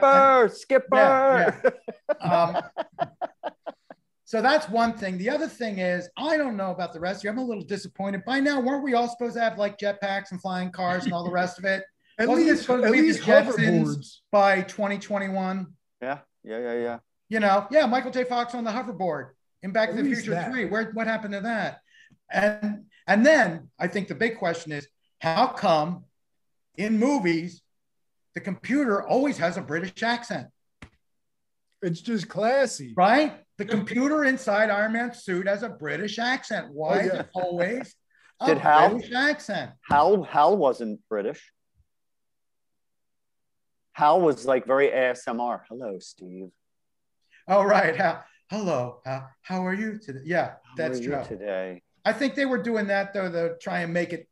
[0.52, 1.74] Skipper, skipper.
[2.22, 2.58] um,
[4.26, 5.18] so that's one thing.
[5.18, 7.30] The other thing is, I don't know about the rest of you.
[7.32, 8.24] I'm a little disappointed.
[8.26, 11.24] By now, weren't we all supposed to have like jetpacks and flying cars and all
[11.24, 11.84] the rest of it
[12.20, 13.58] At Wasn't least, supposed at least Jetsons?
[13.58, 14.18] hoverboards.
[14.32, 15.68] by 2021?
[16.02, 17.00] yeah, yeah, yeah, yeah.
[17.30, 18.24] You know, yeah, Michael J.
[18.24, 19.30] Fox on the hoverboard
[19.64, 20.50] in Back At to the Future that.
[20.52, 20.66] 3.
[20.66, 21.80] Where what happened to that?
[22.32, 24.88] And and then I think the big question is,
[25.20, 26.06] how come
[26.76, 27.62] in movies
[28.36, 30.48] the computer always has a British accent?
[31.82, 32.94] It's just classy.
[32.96, 33.40] Right?
[33.58, 36.68] The computer inside Iron Man's suit has a British accent.
[36.72, 37.20] Why Oh, is yeah.
[37.22, 37.96] it always
[38.42, 39.72] a Did Hal- British accent?
[39.90, 41.52] Hal Hal wasn't British.
[43.94, 45.62] Hal was like very ASMR.
[45.70, 46.50] Hello, Steve.
[47.48, 47.96] Oh, right.
[47.96, 49.02] How, hello.
[49.06, 50.20] How, how are you today?
[50.26, 51.24] Yeah, How that's are you true.
[51.28, 51.82] today.
[52.06, 54.28] I think they were doing that though to try and make it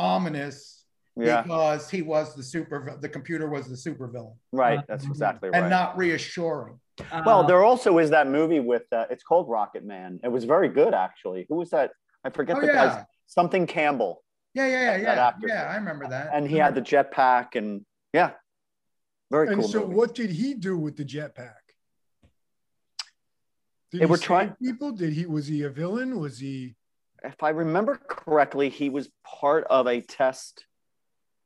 [0.00, 0.84] ominous
[1.16, 4.80] Yeah, because he was the super the computer was the supervillain right.
[4.88, 5.60] That's exactly right.
[5.62, 6.78] and not reassuring.
[7.26, 10.20] well, Uh, there also is that movie with uh, it's called Rocket Man.
[10.26, 11.46] It was very good actually.
[11.48, 11.90] Who was that?
[12.24, 12.86] I forget Oh the yeah.
[12.86, 14.22] guy's something Campbell,
[14.54, 15.32] Yeah, yeah, yeah, yeah.
[15.52, 16.30] Yeah, I remember that.
[16.34, 17.68] and he had the jetpack, and
[18.12, 18.30] yeah,
[19.30, 19.68] very And cool.
[19.68, 19.94] so, movie.
[19.94, 21.62] what did he do with the jetpack?
[23.90, 24.92] Did They he were trying- people.
[24.92, 25.26] Did he?
[25.26, 26.10] Was he a villain?
[26.24, 26.76] Was he?
[27.24, 30.64] If I remember correctly, he was part of a test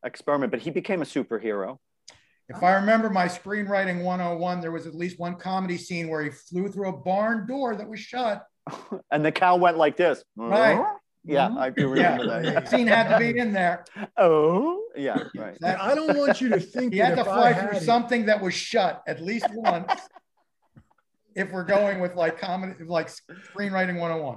[0.04, 1.78] experiment, but he became a superhero.
[2.48, 6.30] If I remember my screenwriting 101, there was at least one comedy scene where he
[6.30, 8.44] flew through a barn door that was shut.
[9.10, 10.22] and the cow went like this.
[10.36, 10.82] Right.
[11.26, 12.54] Yeah, I do remember Yeah, that.
[12.54, 13.86] that scene had to be in there.
[14.18, 15.56] Oh, yeah, right.
[15.60, 17.82] That- I don't want you to think He that had to fly had through it-
[17.84, 19.90] something that was shut at least once.
[21.34, 24.36] If we're going with like comedy, like screenwriting 101.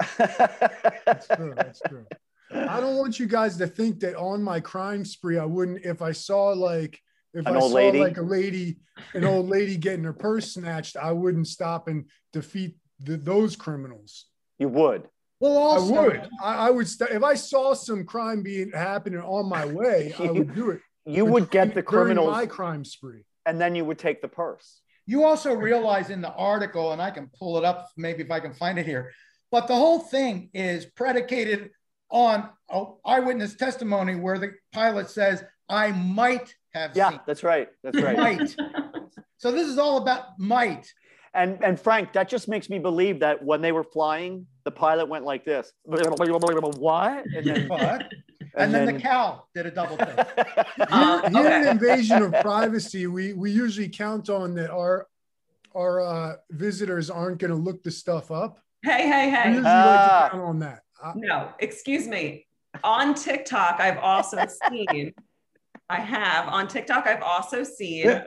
[1.05, 1.53] That's true.
[1.55, 2.05] That's true.
[2.51, 6.01] I don't want you guys to think that on my crime spree, I wouldn't if
[6.01, 6.99] I saw like
[7.33, 7.99] if An I old saw lady?
[7.99, 8.77] like a lady,
[9.13, 14.25] an old lady getting her purse snatched, I wouldn't stop and defeat the, those criminals.
[14.59, 15.07] you would.
[15.39, 16.29] Well, also, I would.
[16.41, 16.87] I, I would.
[16.87, 20.79] St- if I saw some crime being happening on my way, I would do it.
[21.05, 23.23] You But would get the criminals, my crime spree.
[23.45, 24.81] and then you would take the purse.
[25.07, 28.41] You also realize in the article, and I can pull it up maybe if I
[28.41, 29.13] can find it here,
[29.51, 31.71] but the whole thing is predicated
[32.11, 37.19] on a eyewitness testimony where the pilot says, I might have Yeah, seen.
[37.25, 37.69] that's right.
[37.83, 38.17] That's right.
[38.17, 38.55] Might.
[39.37, 40.91] So this is all about might.
[41.33, 45.07] And and Frank, that just makes me believe that when they were flying, the pilot
[45.07, 45.71] went like this.
[45.87, 47.25] What?
[47.35, 48.11] And then, But
[48.57, 50.17] and, then, the cow did a double take.
[50.91, 51.61] Um, Here, here okay.
[51.61, 55.07] in invasion of privacy, we we usually count on that our
[55.75, 58.59] our uh, visitors aren't going to look the stuff up.
[58.83, 59.47] Hey, hey, We hey.
[59.49, 60.19] usually Ah.
[60.21, 60.81] like to count on that.
[61.03, 62.47] I- No, excuse me.
[62.83, 65.13] On TikTok, I've also seen,
[65.89, 68.21] I have on TikTok, I've also seen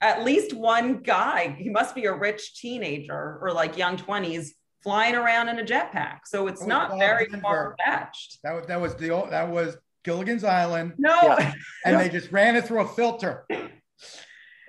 [0.00, 1.54] at least one guy.
[1.58, 4.48] He must be a rich teenager or like young 20s
[4.82, 6.20] flying around in a jetpack.
[6.26, 7.42] So it's Oh, not very Denver.
[7.42, 8.38] far fetched.
[8.44, 11.52] That was that was the old, that was Gilligan's Island, No, Yeah.
[11.84, 13.44] and they just ran it through a filter.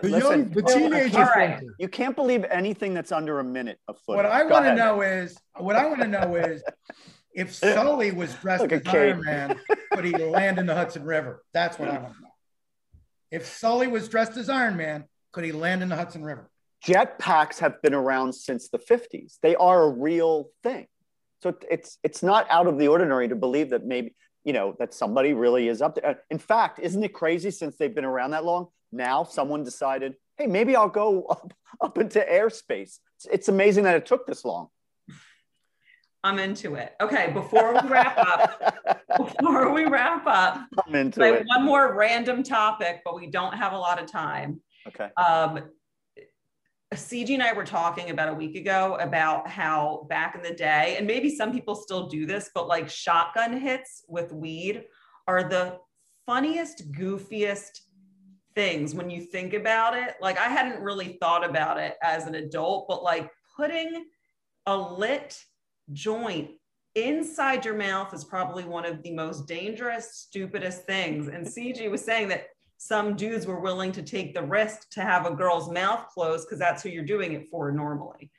[0.02, 1.18] The Listen, young, the oh, teenager.
[1.20, 1.60] all right.
[1.60, 1.76] filter.
[1.78, 4.24] you can't believe anything that's under a minute of footage.
[4.24, 6.64] What I want to know is what I want to know is
[7.34, 9.60] if Sully was dressed Look as at Iron Man,
[9.94, 11.44] could he land in the Hudson River?
[11.54, 12.30] That's what I want to know.
[13.32, 15.04] If Sully was dressed as Iron Man,
[15.34, 16.50] could he land in the Hudson River?
[16.86, 19.38] Jetpacks have been around since the 50s.
[19.42, 20.88] They are a real thing.
[21.42, 24.14] So it's it's not out of the ordinary to believe that maybe,
[24.44, 26.22] you know, that somebody really is up there.
[26.30, 28.68] In fact, isn't it crazy since they've been around that long?
[28.92, 33.00] Now someone decided, hey, maybe I'll go up, up into airspace.
[33.16, 34.68] It's, it's amazing that it took this long.
[36.22, 36.96] I'm into it.
[37.00, 41.46] Okay, before we wrap up, before we wrap up, I'm into it.
[41.48, 44.60] one more random topic, but we don't have a lot of time.
[44.88, 45.10] Okay.
[45.16, 45.70] Um,
[46.96, 50.96] CG and I were talking about a week ago about how back in the day,
[50.98, 54.86] and maybe some people still do this, but like shotgun hits with weed
[55.28, 55.78] are the
[56.26, 57.82] funniest, goofiest
[58.56, 60.16] things when you think about it.
[60.20, 64.06] Like I hadn't really thought about it as an adult, but like putting
[64.66, 65.40] a lit
[65.94, 66.50] joint
[66.96, 71.28] inside your mouth is probably one of the most dangerous, stupidest things.
[71.28, 72.48] And CG was saying that
[72.82, 76.60] some dudes were willing to take the risk to have a girl's mouth closed because
[76.60, 78.32] that's who you're doing it for normally.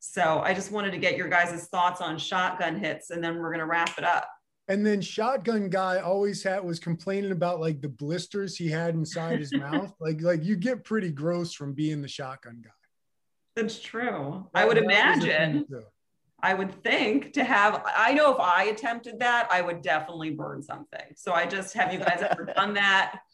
[0.00, 3.50] So I just wanted to get your guys' thoughts on shotgun hits and then we're
[3.50, 4.28] going to wrap it up.
[4.66, 9.38] And then shotgun guy always had was complaining about like the blisters he had inside
[9.38, 9.94] his mouth.
[10.00, 12.70] Like like you get pretty gross from being the shotgun guy.
[13.54, 14.48] That's true.
[14.52, 15.66] I would That was a thing, imagine.
[16.42, 20.62] I would think to have, I know if I attempted that, I would definitely burn
[20.62, 21.14] something.
[21.14, 23.20] So I just, have you guys ever done that?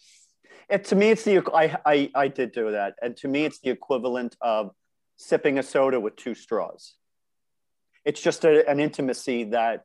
[0.68, 3.60] It, to me, it's the I, I I did do that, and to me, it's
[3.60, 4.72] the equivalent of
[5.16, 6.94] sipping a soda with two straws.
[8.04, 9.84] It's just a, an intimacy that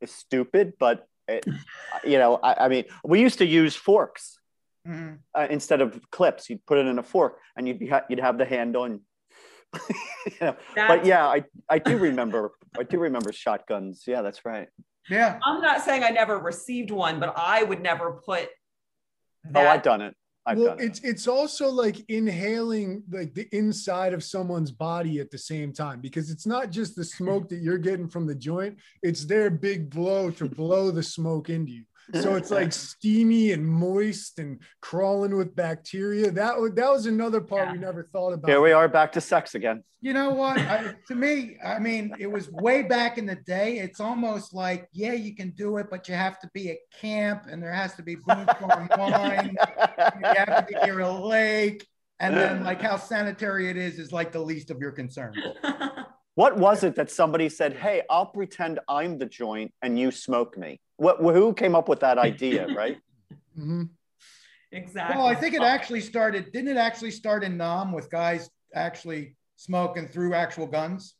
[0.00, 1.44] is stupid, but it,
[2.04, 4.38] you know, I, I mean, we used to use forks
[4.86, 5.18] Mhm.
[5.34, 6.50] uh, instead of clips.
[6.50, 9.00] You'd put it in a fork, and you'd be ha- you'd have the hand on.
[10.26, 14.04] you know, but yeah, I I do remember I do remember shotguns.
[14.06, 14.68] Yeah, that's right.
[15.10, 15.38] Yeah.
[15.42, 18.48] I'm not saying I never received one, but I would never put
[19.54, 19.66] Oh.
[19.66, 20.14] I've done it.
[20.46, 20.84] I've well, done it.
[20.84, 26.00] it's it's also like inhaling like the inside of someone's body at the same time
[26.00, 29.90] because it's not just the smoke that you're getting from the joint; it's their big
[29.90, 31.84] blow to blow the smoke into you.
[32.12, 36.30] So it's like steamy and moist and crawling with bacteria.
[36.30, 38.48] That was that was another part we never thought about.
[38.48, 39.82] Here we are back to sex again.
[40.00, 40.58] You know what?
[40.58, 43.78] I, to me, I mean, it was way back in the day.
[43.78, 47.44] It's almost like, yeah, you can do it, but you have to be at camp
[47.50, 49.56] and there has to be booze on wine.
[49.56, 51.86] You have to be near a lake.
[52.20, 55.36] And then, like, how sanitary it is is like the least of your concerns.
[56.36, 60.58] What was it that somebody said, "Hey, I'll pretend I'm the joint and you smoke
[60.58, 60.80] me"?
[60.96, 61.18] What?
[61.18, 62.66] Who came up with that idea?
[62.74, 62.98] Right?
[63.58, 63.90] Mhm.
[64.72, 65.16] exactly.
[65.16, 69.36] Well, I think it actually started, didn't it actually start in Nam with guys actually
[69.56, 71.14] smoking through actual guns?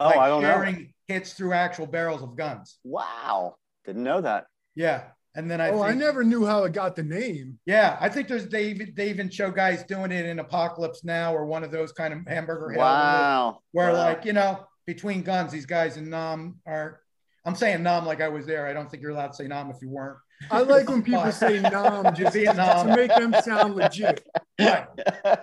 [0.00, 0.48] Oh, like I don't know.
[0.48, 2.78] sharing hits through actual barrels of guns.
[2.84, 4.46] Wow, didn't know that.
[4.74, 5.04] Yeah.
[5.34, 7.58] And then I oh, I never knew how it got the name.
[7.64, 11.34] Yeah, I think there's they even they even show guys doing it in Apocalypse Now
[11.34, 13.60] or one of those kind of hamburger Wow.
[13.72, 13.98] where Wow.
[14.04, 17.00] like you know between guns these guys in Nam are.
[17.44, 18.66] I'm saying Nam like I was there.
[18.66, 20.18] I don't think you're allowed to say Nam if you weren't.
[20.50, 22.88] I like when people say "nom" just, Vietnam.
[22.88, 24.26] to make them sound legit.
[24.60, 24.86] Right.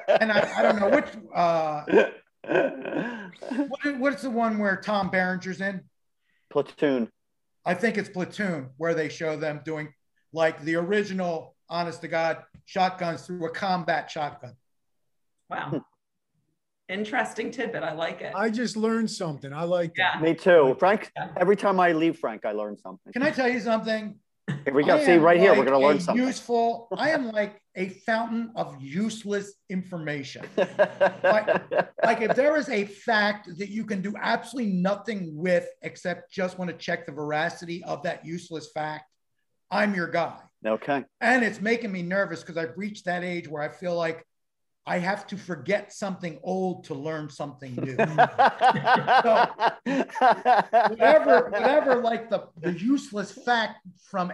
[0.08, 1.06] And I, I don't know which.
[1.34, 1.86] Uh,
[3.68, 5.82] what is, what's the one where Tom Berenger's in?
[6.52, 7.10] Platoon.
[7.66, 9.93] I think it's Platoon where they show them doing
[10.34, 14.56] like the original, honest to God, shotguns through a combat shotgun.
[15.50, 15.86] wow.
[16.90, 17.84] Interesting tidbit.
[17.84, 18.34] I like it.
[18.36, 19.54] I just learned something.
[19.54, 20.16] I like that.
[20.16, 20.22] yeah.
[20.22, 20.76] Me too.
[20.80, 21.12] Frank.
[21.16, 21.30] Yeah.
[21.38, 23.14] Every time I leave, Frank, I learn something.
[23.14, 24.16] Can I tell you something?
[24.66, 24.96] Here we go.
[24.96, 26.26] I See am right here, we're gonna learn something.
[26.26, 26.88] Useful.
[26.98, 30.44] I am like a fountain of useless information.
[30.58, 31.48] like,
[32.04, 36.58] Like if there is a fact that you can do absolutely nothing with except just
[36.58, 39.06] want to check the veracity of that useless fact,
[39.70, 40.40] I'm your guy.
[40.66, 41.06] okay.
[41.22, 44.26] And it's making me nervous because I've reached that age where I feel like
[44.90, 47.96] I have to forget something old to learn something new.
[50.90, 54.34] whatever, whatever, like the, the useless fact from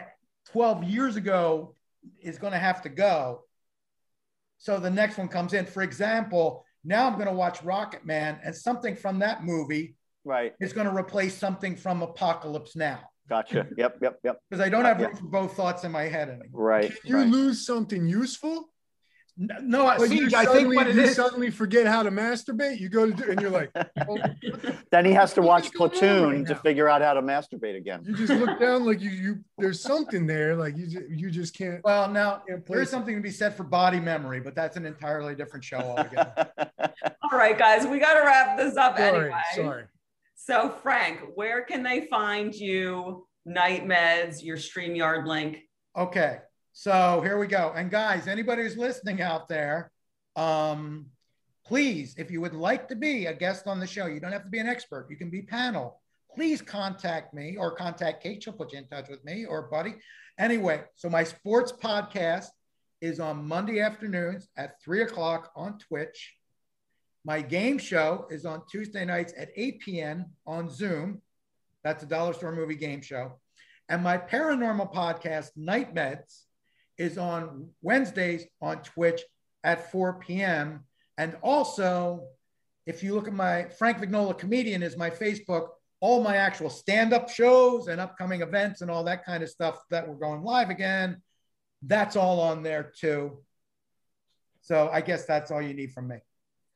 [0.54, 1.76] 12 years ago
[2.22, 3.44] is going to have to go.
[4.58, 5.66] So the next one comes in.
[5.66, 10.54] For example, now I'm going to watch Rocket Man, and something from that movie Right.
[10.62, 13.68] is going to replace something from Apocalypse Now Gotcha.
[13.78, 13.98] Yep.
[14.02, 14.20] Yep.
[14.24, 14.40] Yep.
[14.50, 15.08] because I don't have Yeah.
[15.08, 16.48] room for both thoughts in my head anymore.
[16.54, 16.90] Right.
[17.02, 17.28] Can you right.
[17.28, 18.70] lose something useful?
[19.40, 20.20] N- No, I Like see.
[20.20, 21.16] you I think suddenly, what it you is.
[21.16, 22.80] suddenly forget how to masturbate.
[22.80, 23.70] You go to do, and you're like,
[24.08, 24.18] oh,
[24.92, 27.22] Then he has to watch is going on Platoon right to figure out how to
[27.22, 28.02] masturbate again.
[28.06, 29.40] you just look down like you you.
[29.58, 30.56] There's something there.
[30.56, 31.84] Like you just, you just can't.
[31.84, 32.90] Well, now can't there it.
[32.90, 36.50] something to be said for body memory, but that's an entirely different show altogether.
[37.24, 39.42] All right, guys, we got to wrap this up Sorry, anyway.
[39.56, 39.84] sorry.
[40.36, 43.28] So, Frank, where can they find you?
[43.48, 45.60] Night Meds, your StreamYard link.
[45.98, 46.38] Okay,
[46.78, 47.72] so here we go.
[47.74, 49.90] And guys, anybody who's listening out there,
[50.36, 51.06] um,
[51.66, 54.44] please, if you would like to be a guest on the show, you don't have
[54.44, 55.08] to be an expert.
[55.10, 56.02] You can be panel.
[56.36, 58.44] Please contact me or contact Kate.
[58.44, 59.96] She'll put you in touch with me or Buddy.
[60.38, 62.50] Anyway, so my sports podcast
[63.00, 66.36] is on Monday afternoons at three o'clock on Twitch.
[67.24, 70.26] My game show is on Tuesday nights at 8 p.m.
[70.46, 71.22] on Zoom.
[71.86, 73.40] That's a dollar store movie game show.
[73.88, 76.45] And my paranormal podcast, Night Meds,
[76.98, 79.22] is on Wednesdays on Twitch
[79.64, 80.86] at 4 p.m.
[81.18, 82.28] And also,
[82.86, 85.70] if you look at my Frank Vignola Comedian is my Facebook,
[86.02, 90.08] all my actual stand-up shows and upcoming events and all that kind of stuff that
[90.08, 91.22] we're going live again,
[91.82, 93.40] that's all on there too.
[94.62, 96.18] So I guess that's all you need from me.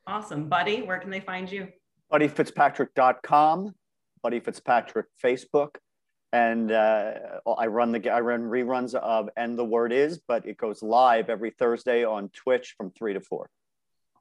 [0.08, 0.48] Awesome.
[0.50, 1.68] Buddy, where can they find you?
[2.12, 3.76] BuddyFitzpatrick.com,
[4.24, 5.76] Buddy Fitzpatrick Facebook,
[6.32, 7.14] and uh,
[7.58, 11.30] I run the I run reruns of And the Word Is, but it goes live
[11.30, 13.50] every Thursday on Twitch from three to four.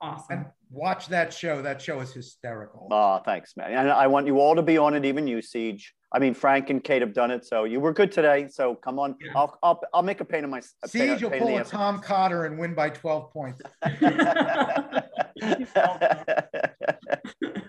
[0.01, 0.27] Awesome.
[0.31, 1.61] And watch that show.
[1.61, 2.89] That show is hysterical.
[2.91, 3.73] Oh, thanks, man.
[3.73, 5.95] And I want you all to be on it, even you, Siege.
[6.13, 8.49] I mean, Frank and Kate have done it, so you were good today.
[8.49, 9.33] So come on, Yeah.
[9.37, 11.63] I'll, I'll I'll make a pain in my a pain, Siege will pain pull the
[11.63, 13.61] a Tom Cotter and win by 12 points.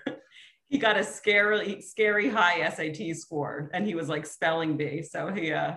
[0.70, 5.02] he got a scary, scary high SAT score, and he was like spelling bee.
[5.02, 5.74] So he uh,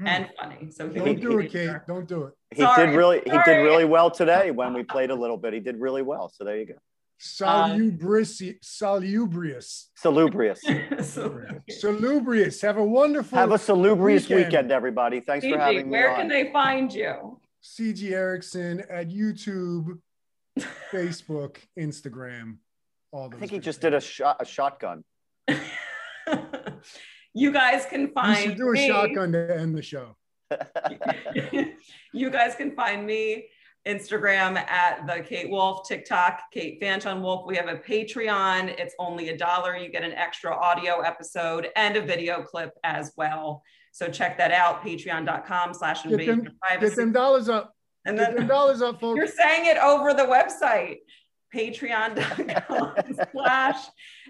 [0.00, 0.06] Hmm.
[0.06, 0.70] and funny.
[0.70, 1.76] So he Don't do it, Kate.
[1.86, 2.32] Don't do it.
[2.54, 5.52] he Sorry, did really he did really well today when we played a little bit.
[5.52, 6.30] He did really well.
[6.34, 6.74] So there you go.
[7.18, 10.60] Salubrious, salubrious, Salubrious.
[11.80, 12.60] salubrious.
[12.62, 13.36] Have a wonderful.
[13.38, 14.46] Have a salubrious Weekend.
[14.46, 15.20] weekend, everybody.
[15.20, 16.16] Thanks for Gigi, having me where on.
[16.16, 17.38] can they find you?
[17.62, 19.98] CG Erickson at YouTube,
[20.90, 22.56] Facebook, Instagram.
[23.12, 23.36] All those.
[23.36, 23.92] I think he just things.
[23.92, 25.04] did a shot a shotgun.
[27.32, 28.88] You guys can You find should do a me.
[28.88, 30.16] shotgun to end the show.
[32.12, 33.46] you guys can find me
[33.86, 37.46] Instagram at the Kate Wolf, TikTok, Kate Fanchon Wolf.
[37.46, 38.68] We have a Patreon.
[38.80, 39.76] It's only a dollar.
[39.76, 43.62] You get an extra audio episode and a video clip as well.
[43.92, 46.94] So check that out, patreon.com slash Get invasion them, of get privacy.
[46.96, 47.72] them dollars up.
[48.06, 50.96] And Get them then dollars up, you're saying it over the website,
[51.54, 52.94] patreon.com
[53.32, 53.76] slash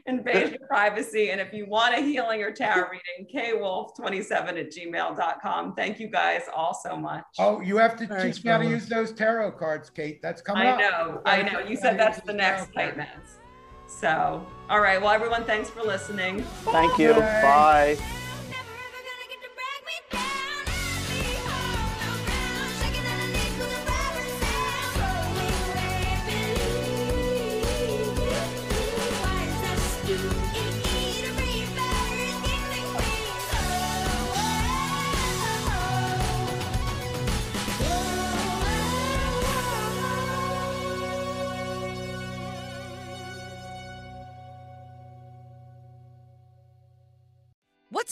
[0.07, 1.31] invasion privacy.
[1.31, 5.75] And if you want a healing or tarot reading, kwolf27 at gmail.com.
[5.75, 7.25] Thank you guys all so much.
[7.39, 10.21] Oh, you have to Thanks, teach me how to use those tarot cards, Kate.
[10.23, 10.79] That's coming I up.
[10.81, 11.61] know, I know.
[11.61, 13.39] You said that's the next Kite Mans.
[13.87, 15.01] So, all right.
[15.01, 16.43] Well, everyone, thanks for listening.
[16.64, 17.12] Thank you.
[17.12, 17.99] Bye.